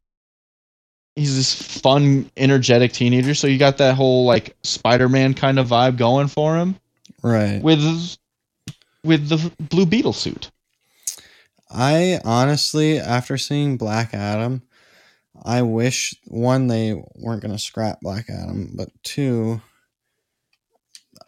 [1.17, 3.35] he's this fun, energetic teenager.
[3.35, 6.77] So you got that whole like Spider-Man kind of vibe going for him
[7.23, 7.61] Right.
[7.61, 8.17] with
[9.03, 10.51] with the Blue Beetle suit.
[11.71, 14.63] I honestly, after seeing Black Adam,
[15.45, 19.61] I wish one they weren't going to scrap Black Adam, but two,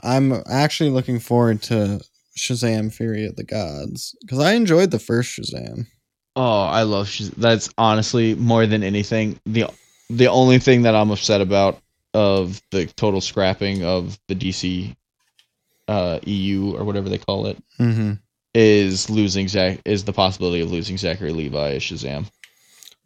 [0.03, 2.01] I'm actually looking forward to
[2.37, 5.87] Shazam: Fury of the Gods because I enjoyed the first Shazam.
[6.37, 9.67] Oh, I love that's honestly more than anything the
[10.09, 11.81] the only thing that I'm upset about
[12.15, 14.95] of the total scrapping of the DC
[15.89, 18.13] uh, EU or whatever they call it Mm-hmm.
[18.55, 22.31] is losing Zach is the possibility of losing Zachary Levi as Shazam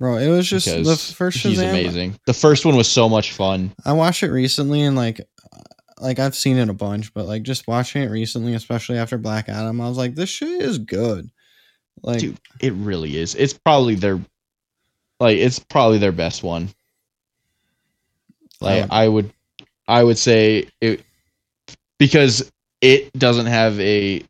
[0.05, 1.48] Bro, it was just the first Shazam.
[1.48, 2.20] he's amazing.
[2.26, 3.72] The first one was so much fun.
[3.86, 5.26] I watched it recently and like
[5.98, 9.48] like I've seen it a bunch, but like just watching it recently, especially after Black
[9.48, 11.31] Adam, I was like, this shit is good.
[12.02, 12.39] Like Dude.
[12.60, 13.35] It really is.
[13.35, 14.20] It's probably their
[15.20, 16.68] like it's probably their best one.
[18.60, 19.32] Like I would
[19.89, 21.02] I would say it
[21.98, 22.52] because
[22.82, 24.22] it doesn't have a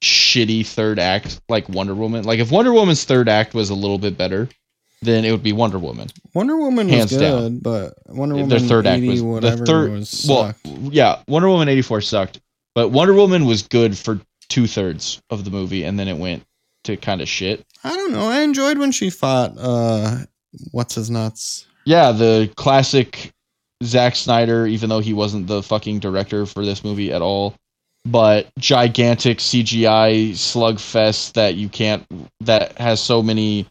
[0.00, 2.22] shitty third act like Wonder Woman.
[2.22, 4.48] Like if Wonder Woman's third act was a little bit better,
[5.02, 6.08] then it would be Wonder Woman.
[6.34, 7.58] Wonder Woman was good, down.
[7.58, 10.54] but Wonder Their Woman third act 80 was- the third- was Well,
[10.90, 12.40] yeah, Wonder Woman 84 sucked,
[12.74, 16.42] but Wonder Woman was good for two thirds of the movie and then it went
[16.84, 17.64] to kind of shit.
[17.84, 18.28] I don't know.
[18.28, 20.18] I enjoyed when she fought uh
[20.72, 21.66] what's his nuts.
[21.86, 23.32] Yeah, the classic
[23.84, 27.54] Zack Snyder, even though he wasn't the fucking director for this movie at all,
[28.04, 32.04] but gigantic CGI slugfest that you can't
[32.40, 33.66] that has so many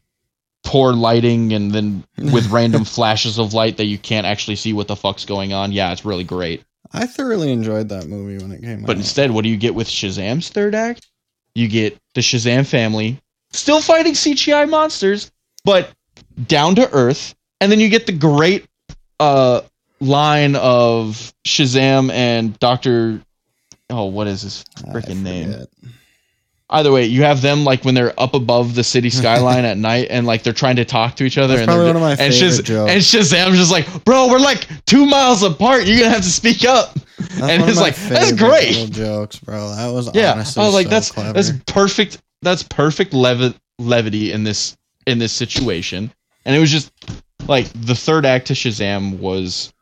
[0.69, 4.87] poor lighting and then with random flashes of light that you can't actually see what
[4.87, 5.71] the fuck's going on.
[5.71, 6.63] Yeah, it's really great.
[6.93, 8.87] I thoroughly enjoyed that movie when it came But out.
[8.87, 11.07] But instead, what do you get with Shazam's third act?
[11.55, 13.19] You get the Shazam family
[13.51, 15.31] still fighting CGI monsters,
[15.65, 15.91] but
[16.45, 18.67] down to earth, and then you get the great
[19.19, 19.61] uh
[19.99, 23.21] line of Shazam and Doctor.
[23.89, 24.63] Oh, what is his
[24.93, 25.65] freaking name?
[26.71, 30.07] Either way, you have them like when they're up above the city skyline at night,
[30.11, 31.55] and like they're trying to talk to each other.
[31.55, 32.91] That's and probably one of my and favorite Shaz- jokes.
[32.91, 35.85] And Shazam's just like, bro, we're like two miles apart.
[35.85, 36.93] You're gonna have to speak up.
[37.19, 38.91] That's and it's like, that's great.
[38.91, 39.69] jokes, bro.
[39.75, 41.33] That was yeah honestly i was like so that's clever.
[41.33, 46.11] that's perfect that's perfect levi- levity in this in this situation
[46.45, 46.91] and it was just
[47.47, 49.73] like the third act to shazam was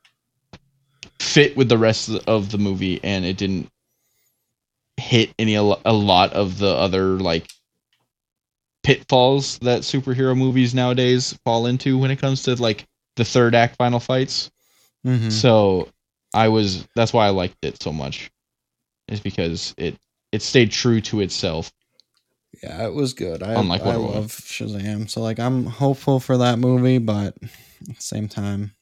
[1.20, 3.70] fit with the rest of the movie and it didn't
[4.98, 7.48] hit any a a lot of the other like
[8.84, 13.76] pitfalls that superhero movies nowadays fall into when it comes to like the third act
[13.78, 14.50] final fights
[15.06, 15.32] Mhm.
[15.32, 15.90] so
[16.34, 18.30] I was that's why I liked it so much.
[19.08, 19.98] Is because it
[20.34, 21.72] it stayed true to itself.
[22.62, 23.42] Yeah, it was good.
[23.42, 27.96] I, Unlike I Wonder love Shazam, so like I'm hopeful for that movie, but at
[27.96, 28.76] the same time,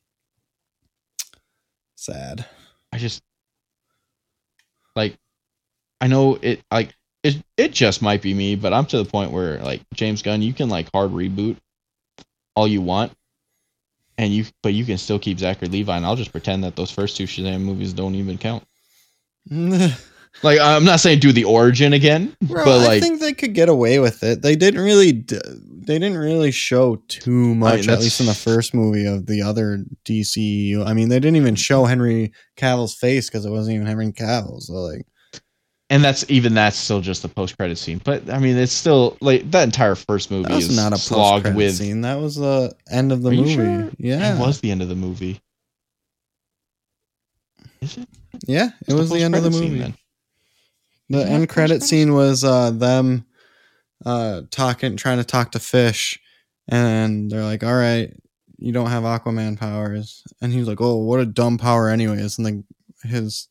[1.96, 2.46] sad.
[2.92, 3.22] I just
[4.96, 5.18] like
[6.02, 6.94] I know it like
[7.24, 10.42] it it just might be me, but I'm to the point where like James Gunn,
[10.42, 11.58] you can like hard reboot
[12.56, 13.14] all you want.
[14.18, 16.92] And you but you can still keep Zachary Levi and I'll just pretend that those
[16.92, 18.64] first two Shazam movies don't even count.
[20.44, 23.54] Like I'm not saying do the origin again, Bro, but I like think they could
[23.54, 24.42] get away with it.
[24.42, 25.14] They didn't really.
[25.14, 25.40] D-
[25.86, 29.86] they didn't really show too much, at least in the first movie of the other
[30.04, 30.86] DCU.
[30.86, 34.62] I mean, they didn't even show Henry Cavill's face because it wasn't even Henry Cavill.
[34.62, 35.06] So like,
[35.90, 38.02] and that's even that's still just a post credit scene.
[38.04, 40.96] But I mean, it's still like that entire first movie that was is not a
[40.96, 41.76] post slogged credit with.
[41.76, 42.02] scene.
[42.02, 43.54] That was the end of the movie.
[43.54, 43.92] sure?
[43.98, 45.40] Yeah, It was the end of the movie.
[47.82, 48.08] Is it?
[48.48, 49.80] yeah, it was the end of the post-credit scene, movie.
[49.92, 49.98] then.
[51.10, 53.26] The Isn't end credit scene was uh them
[54.06, 56.20] uh talking trying to talk to Fish
[56.68, 58.12] and they're like, All right,
[58.58, 62.46] you don't have Aquaman powers and he's like, Oh, what a dumb power anyways and
[62.48, 62.64] then
[63.04, 63.48] his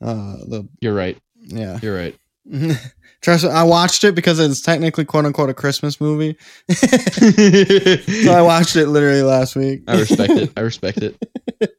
[0.00, 1.18] uh the You're right.
[1.42, 1.78] Yeah.
[1.82, 2.16] You're right.
[3.22, 6.36] Trust me, I watched it because it's technically quote unquote a Christmas movie.
[6.72, 9.82] so I watched it literally last week.
[9.86, 10.52] I respect it.
[10.56, 11.16] I respect it.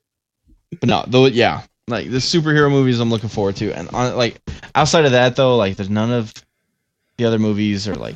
[0.80, 4.42] But no, though, yeah, like the superhero movies I'm looking forward to, and on, like
[4.74, 6.34] outside of that though, like there's none of
[7.18, 8.16] the other movies are like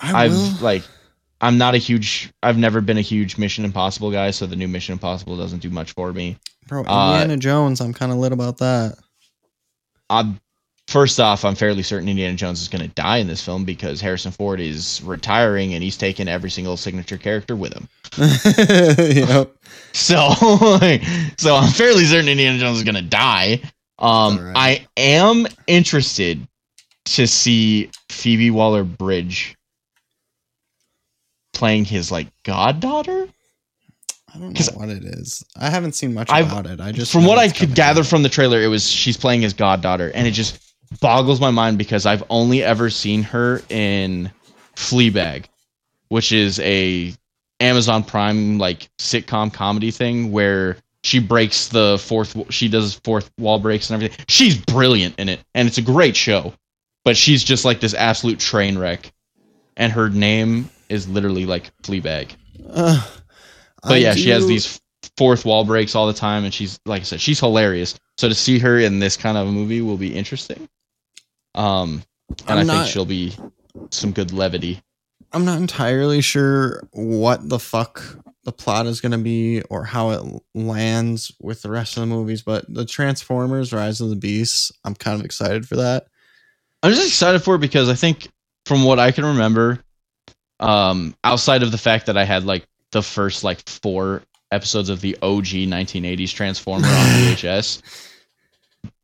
[0.00, 0.82] I I've like
[1.40, 4.66] I'm not a huge I've never been a huge Mission Impossible guy, so the new
[4.66, 6.38] Mission Impossible doesn't do much for me.
[6.66, 8.96] Bro, uh, Indiana Jones, I'm kind of lit about that.
[10.10, 10.40] I'm
[10.92, 14.00] first off, I'm fairly certain Indiana Jones is going to die in this film because
[14.00, 17.88] Harrison Ford is retiring and he's taken every single signature character with him.
[18.98, 19.50] yep.
[19.92, 20.28] So,
[21.38, 23.62] so I'm fairly certain Indiana Jones is going to die.
[23.98, 24.56] Um, Alright.
[24.56, 26.46] I am interested
[27.06, 29.56] to see Phoebe Waller Bridge
[31.54, 33.28] playing his like goddaughter.
[34.34, 35.44] I don't know what it is.
[35.56, 36.80] I haven't seen much I've- about it.
[36.80, 38.06] I just from what I could gather out.
[38.06, 41.78] from the trailer, it was she's playing his goddaughter, and it just boggles my mind
[41.78, 44.30] because I've only ever seen her in
[44.76, 45.46] Fleabag,
[46.08, 47.14] which is a
[47.60, 53.58] Amazon Prime like sitcom comedy thing where she breaks the fourth she does fourth wall
[53.58, 54.24] breaks and everything.
[54.28, 56.52] She's brilliant in it, and it's a great show.
[57.04, 59.12] But she's just like this absolute train wreck,
[59.76, 62.30] and her name is literally like Fleabag.
[62.70, 63.04] Uh,
[63.82, 64.80] But I yeah, she has these
[65.16, 67.98] fourth wall breaks all the time, and she's like I said, she's hilarious.
[68.18, 70.68] So to see her in this kind of a movie will be interesting.
[71.54, 72.02] Um,
[72.46, 73.34] and I'm I not- think she'll be
[73.90, 74.82] some good levity.
[75.32, 78.02] I'm not entirely sure what the fuck
[78.44, 82.06] the plot is going to be or how it lands with the rest of the
[82.06, 86.06] movies, but the Transformers Rise of the Beasts, I'm kind of excited for that.
[86.82, 88.28] I'm just excited for it because I think,
[88.66, 89.78] from what I can remember,
[90.60, 95.00] um, outside of the fact that I had like the first like four episodes of
[95.00, 96.92] the OG 1980s Transformer on
[97.32, 97.82] VHS,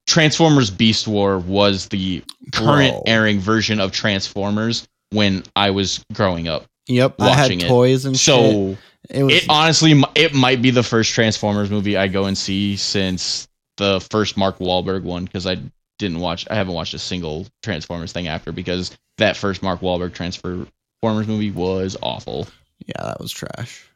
[0.09, 3.03] Transformers Beast War was the current Bro.
[3.07, 6.65] airing version of Transformers when I was growing up.
[6.89, 7.61] Yep, I had it.
[7.61, 8.25] toys and shit.
[8.25, 8.77] So
[9.11, 12.77] It was it honestly, it might be the first Transformers movie I go and see
[12.77, 15.59] since the first Mark Wahlberg one because I
[15.99, 20.15] didn't watch, I haven't watched a single Transformers thing after because that first Mark Wahlberg
[20.15, 20.67] Transformers
[21.03, 22.49] movie was awful.
[22.87, 23.88] yeah, that was trash.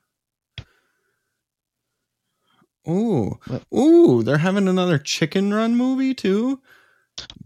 [2.88, 3.62] Ooh, What?
[3.74, 6.60] ooh, they're having another Chicken Run movie too.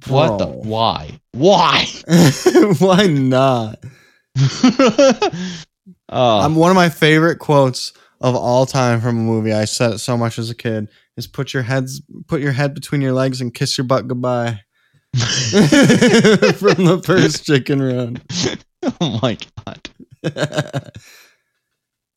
[0.09, 0.47] What the?
[0.47, 1.21] Why?
[1.33, 1.87] Why?
[2.79, 3.79] Why not?
[4.39, 5.31] uh,
[6.09, 9.53] I'm one of my favorite quotes of all time from a movie.
[9.53, 10.89] I said it so much as a kid.
[11.17, 14.61] Is put your heads, put your head between your legs and kiss your butt goodbye.
[15.17, 18.21] from the first Chicken Run.
[19.01, 20.93] oh my god.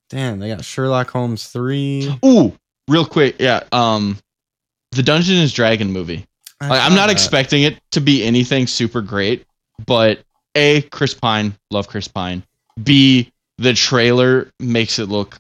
[0.10, 2.14] Damn, they got Sherlock Holmes three.
[2.26, 2.58] Ooh,
[2.90, 3.64] real quick, yeah.
[3.72, 4.18] Um,
[4.92, 6.26] the Dungeons Dragon movie.
[6.60, 7.14] I Like, I'm not that.
[7.14, 9.46] expecting it to be anything super great,
[9.86, 10.20] but
[10.56, 12.44] A, Chris Pine, love Chris Pine.
[12.84, 15.38] B, the trailer makes it look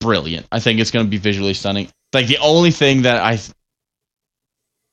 [0.00, 0.46] brilliant.
[0.52, 1.88] I think it's going to be visually stunning.
[2.12, 3.38] Like the only thing that I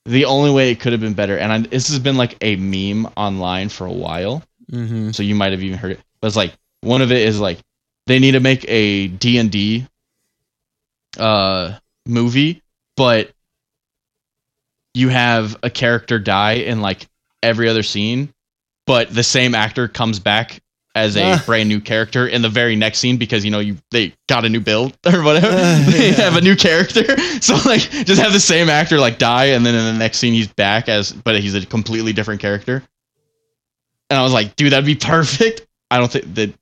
[0.06, 2.56] the only way it could have been better and I, this has been like a
[2.56, 4.41] meme online for a while,
[4.72, 5.14] Mhm.
[5.14, 5.99] so you might have even heard it.
[6.22, 7.60] But it's like one of it is like
[8.07, 9.85] they need to make a D&D
[11.18, 12.61] uh movie,
[12.98, 13.31] but
[14.94, 17.07] you have a character die in like
[17.44, 18.34] every other scene,
[18.86, 20.61] but the same actor comes back
[20.95, 24.14] as a brand new character in the very next scene because you know you they
[24.27, 25.48] got a new build or whatever.
[25.52, 26.15] Ah, they yeah.
[26.15, 27.03] have a new character.
[27.41, 30.34] So like just have the same actor like die and then in the next scene
[30.34, 32.84] he's back as but he's a completely different character.
[34.10, 35.68] And I was like, dude, that'd be perfect.
[35.91, 36.53] I don't think the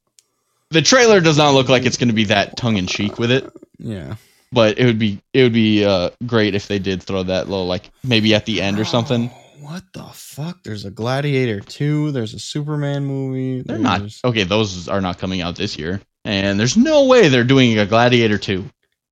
[0.69, 3.31] the trailer does not look like it's going to be that tongue in cheek with
[3.31, 3.49] it,
[3.79, 4.15] Yeah.
[4.51, 7.67] But it would be it would be uh, great if they did throw that little
[7.67, 9.29] like maybe at the end or something.
[9.33, 10.63] Oh, what the fuck?
[10.63, 13.61] There's a Gladiator 2, there's a Superman movie.
[13.61, 14.43] They're not okay.
[14.43, 18.37] Those are not coming out this year, and there's no way they're doing a Gladiator
[18.37, 18.69] two.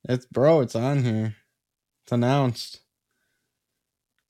[0.07, 1.35] It's bro, it's on here.
[2.05, 2.79] It's announced.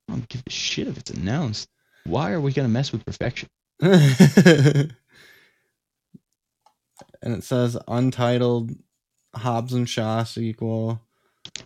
[0.08, 1.68] I don't give a shit if it's announced.
[2.04, 3.48] Why are we gonna mess with perfection?
[3.80, 4.94] and
[7.22, 8.72] it says untitled
[9.36, 11.00] Hobbs and Shaw sequel.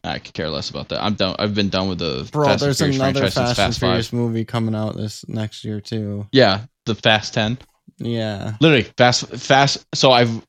[0.04, 1.02] I could care less about that.
[1.02, 1.36] I'm done.
[1.38, 4.18] I've been done with the Bro, Fast there's another franchise since Fast and Furious Five.
[4.18, 6.26] movie coming out this next year too.
[6.32, 7.58] Yeah, the Fast Ten.
[7.98, 8.54] Yeah.
[8.60, 9.86] Literally, Fast Fast.
[9.94, 10.44] So I've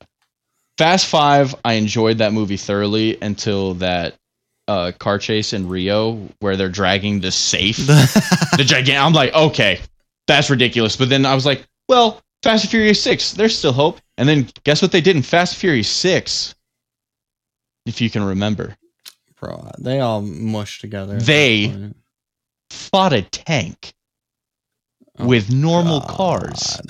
[0.78, 1.54] Fast Five.
[1.64, 4.14] I enjoyed that movie thoroughly until that
[4.68, 7.76] uh, car chase in Rio where they're dragging the safe.
[7.86, 9.02] the gigantic.
[9.02, 9.80] I'm like, okay,
[10.26, 10.96] that's ridiculous.
[10.96, 14.00] But then I was like, well, Fast and Furious Six, there's still hope.
[14.18, 16.54] And then guess what they did in Fast and Furious Six?
[17.86, 18.76] If you can remember,
[19.40, 21.18] Bro, they all mushed together.
[21.18, 21.90] They-
[22.70, 23.92] fought a tank
[25.18, 26.80] Oh, with normal cars,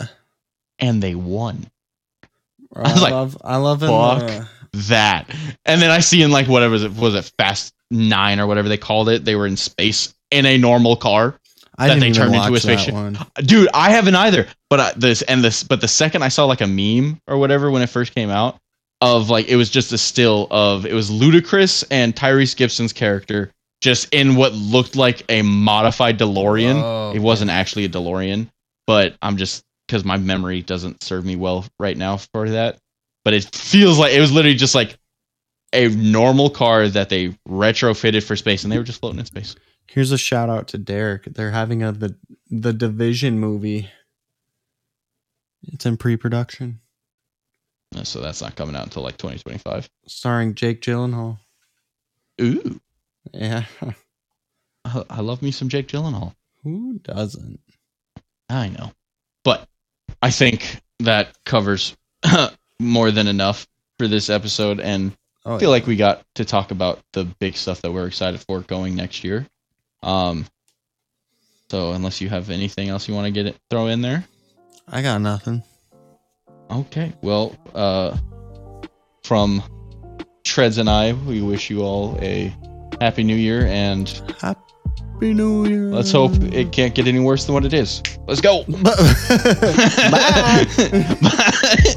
[0.79, 1.67] and they won.
[2.73, 4.21] Bro, I I, like, love I love fuck.
[4.29, 4.49] the,
[4.89, 5.29] That,
[5.65, 8.69] and then I see in like whatever was it was it Fast Nine or whatever
[8.69, 9.25] they called it.
[9.25, 11.39] They were in space in a normal car.
[11.77, 12.95] I that they turned into a spaceship.
[13.45, 16.61] dude i haven't either but I, this and this but the second i saw like
[16.61, 18.61] a meme or whatever when it first came out
[19.03, 23.51] of like it was just a still of it was Ludacris and tyrese gibson's character
[23.83, 28.49] just in what looked like a modified delorean Oh, it wasn't actually a delorean
[28.87, 32.79] but i'm just because my memory doesn't serve me well right now for that
[33.25, 34.97] but it feels like it was literally just like
[35.73, 39.57] a normal car that they retrofitted for space and they were just floating in space
[39.89, 41.25] Here's a shout out to Derek.
[41.25, 42.17] They're having a the
[42.49, 43.91] the Division movie.
[45.65, 46.81] It's in pre-production.
[46.81, 46.82] Uh,
[48.05, 49.89] So that's not coming out until like 2025.
[50.07, 51.39] Starring Jake Gyllenhaal.
[52.41, 52.81] Ooh,
[53.33, 53.65] Yeah.
[54.85, 56.35] I, I love me some Jake Gyllenhaal.
[56.65, 57.61] Who doesn't?
[58.49, 58.93] I know.
[59.45, 59.69] But
[60.23, 61.97] I think that covers
[62.81, 63.67] more than enough
[63.99, 64.81] for this episode.
[64.81, 68.07] And Oh, I feel like we got to talk about the big stuff that we're
[68.07, 69.47] excited for going next year.
[70.03, 70.47] Um,
[71.69, 74.25] so unless you have anything else you want to get it, throw in there.
[74.87, 75.65] I got nothing.
[76.73, 77.13] Okay.
[77.23, 78.17] Well, uh,
[79.25, 79.63] from
[80.45, 82.55] Treads and I, we wish you all a
[83.01, 84.09] happy new year and
[84.41, 85.87] Happy New Year.
[85.87, 88.03] let's hope it can't get any worse than what it is.
[88.27, 88.65] Let's go.
[88.69, 90.67] Bye.
[91.23, 91.95] Bye.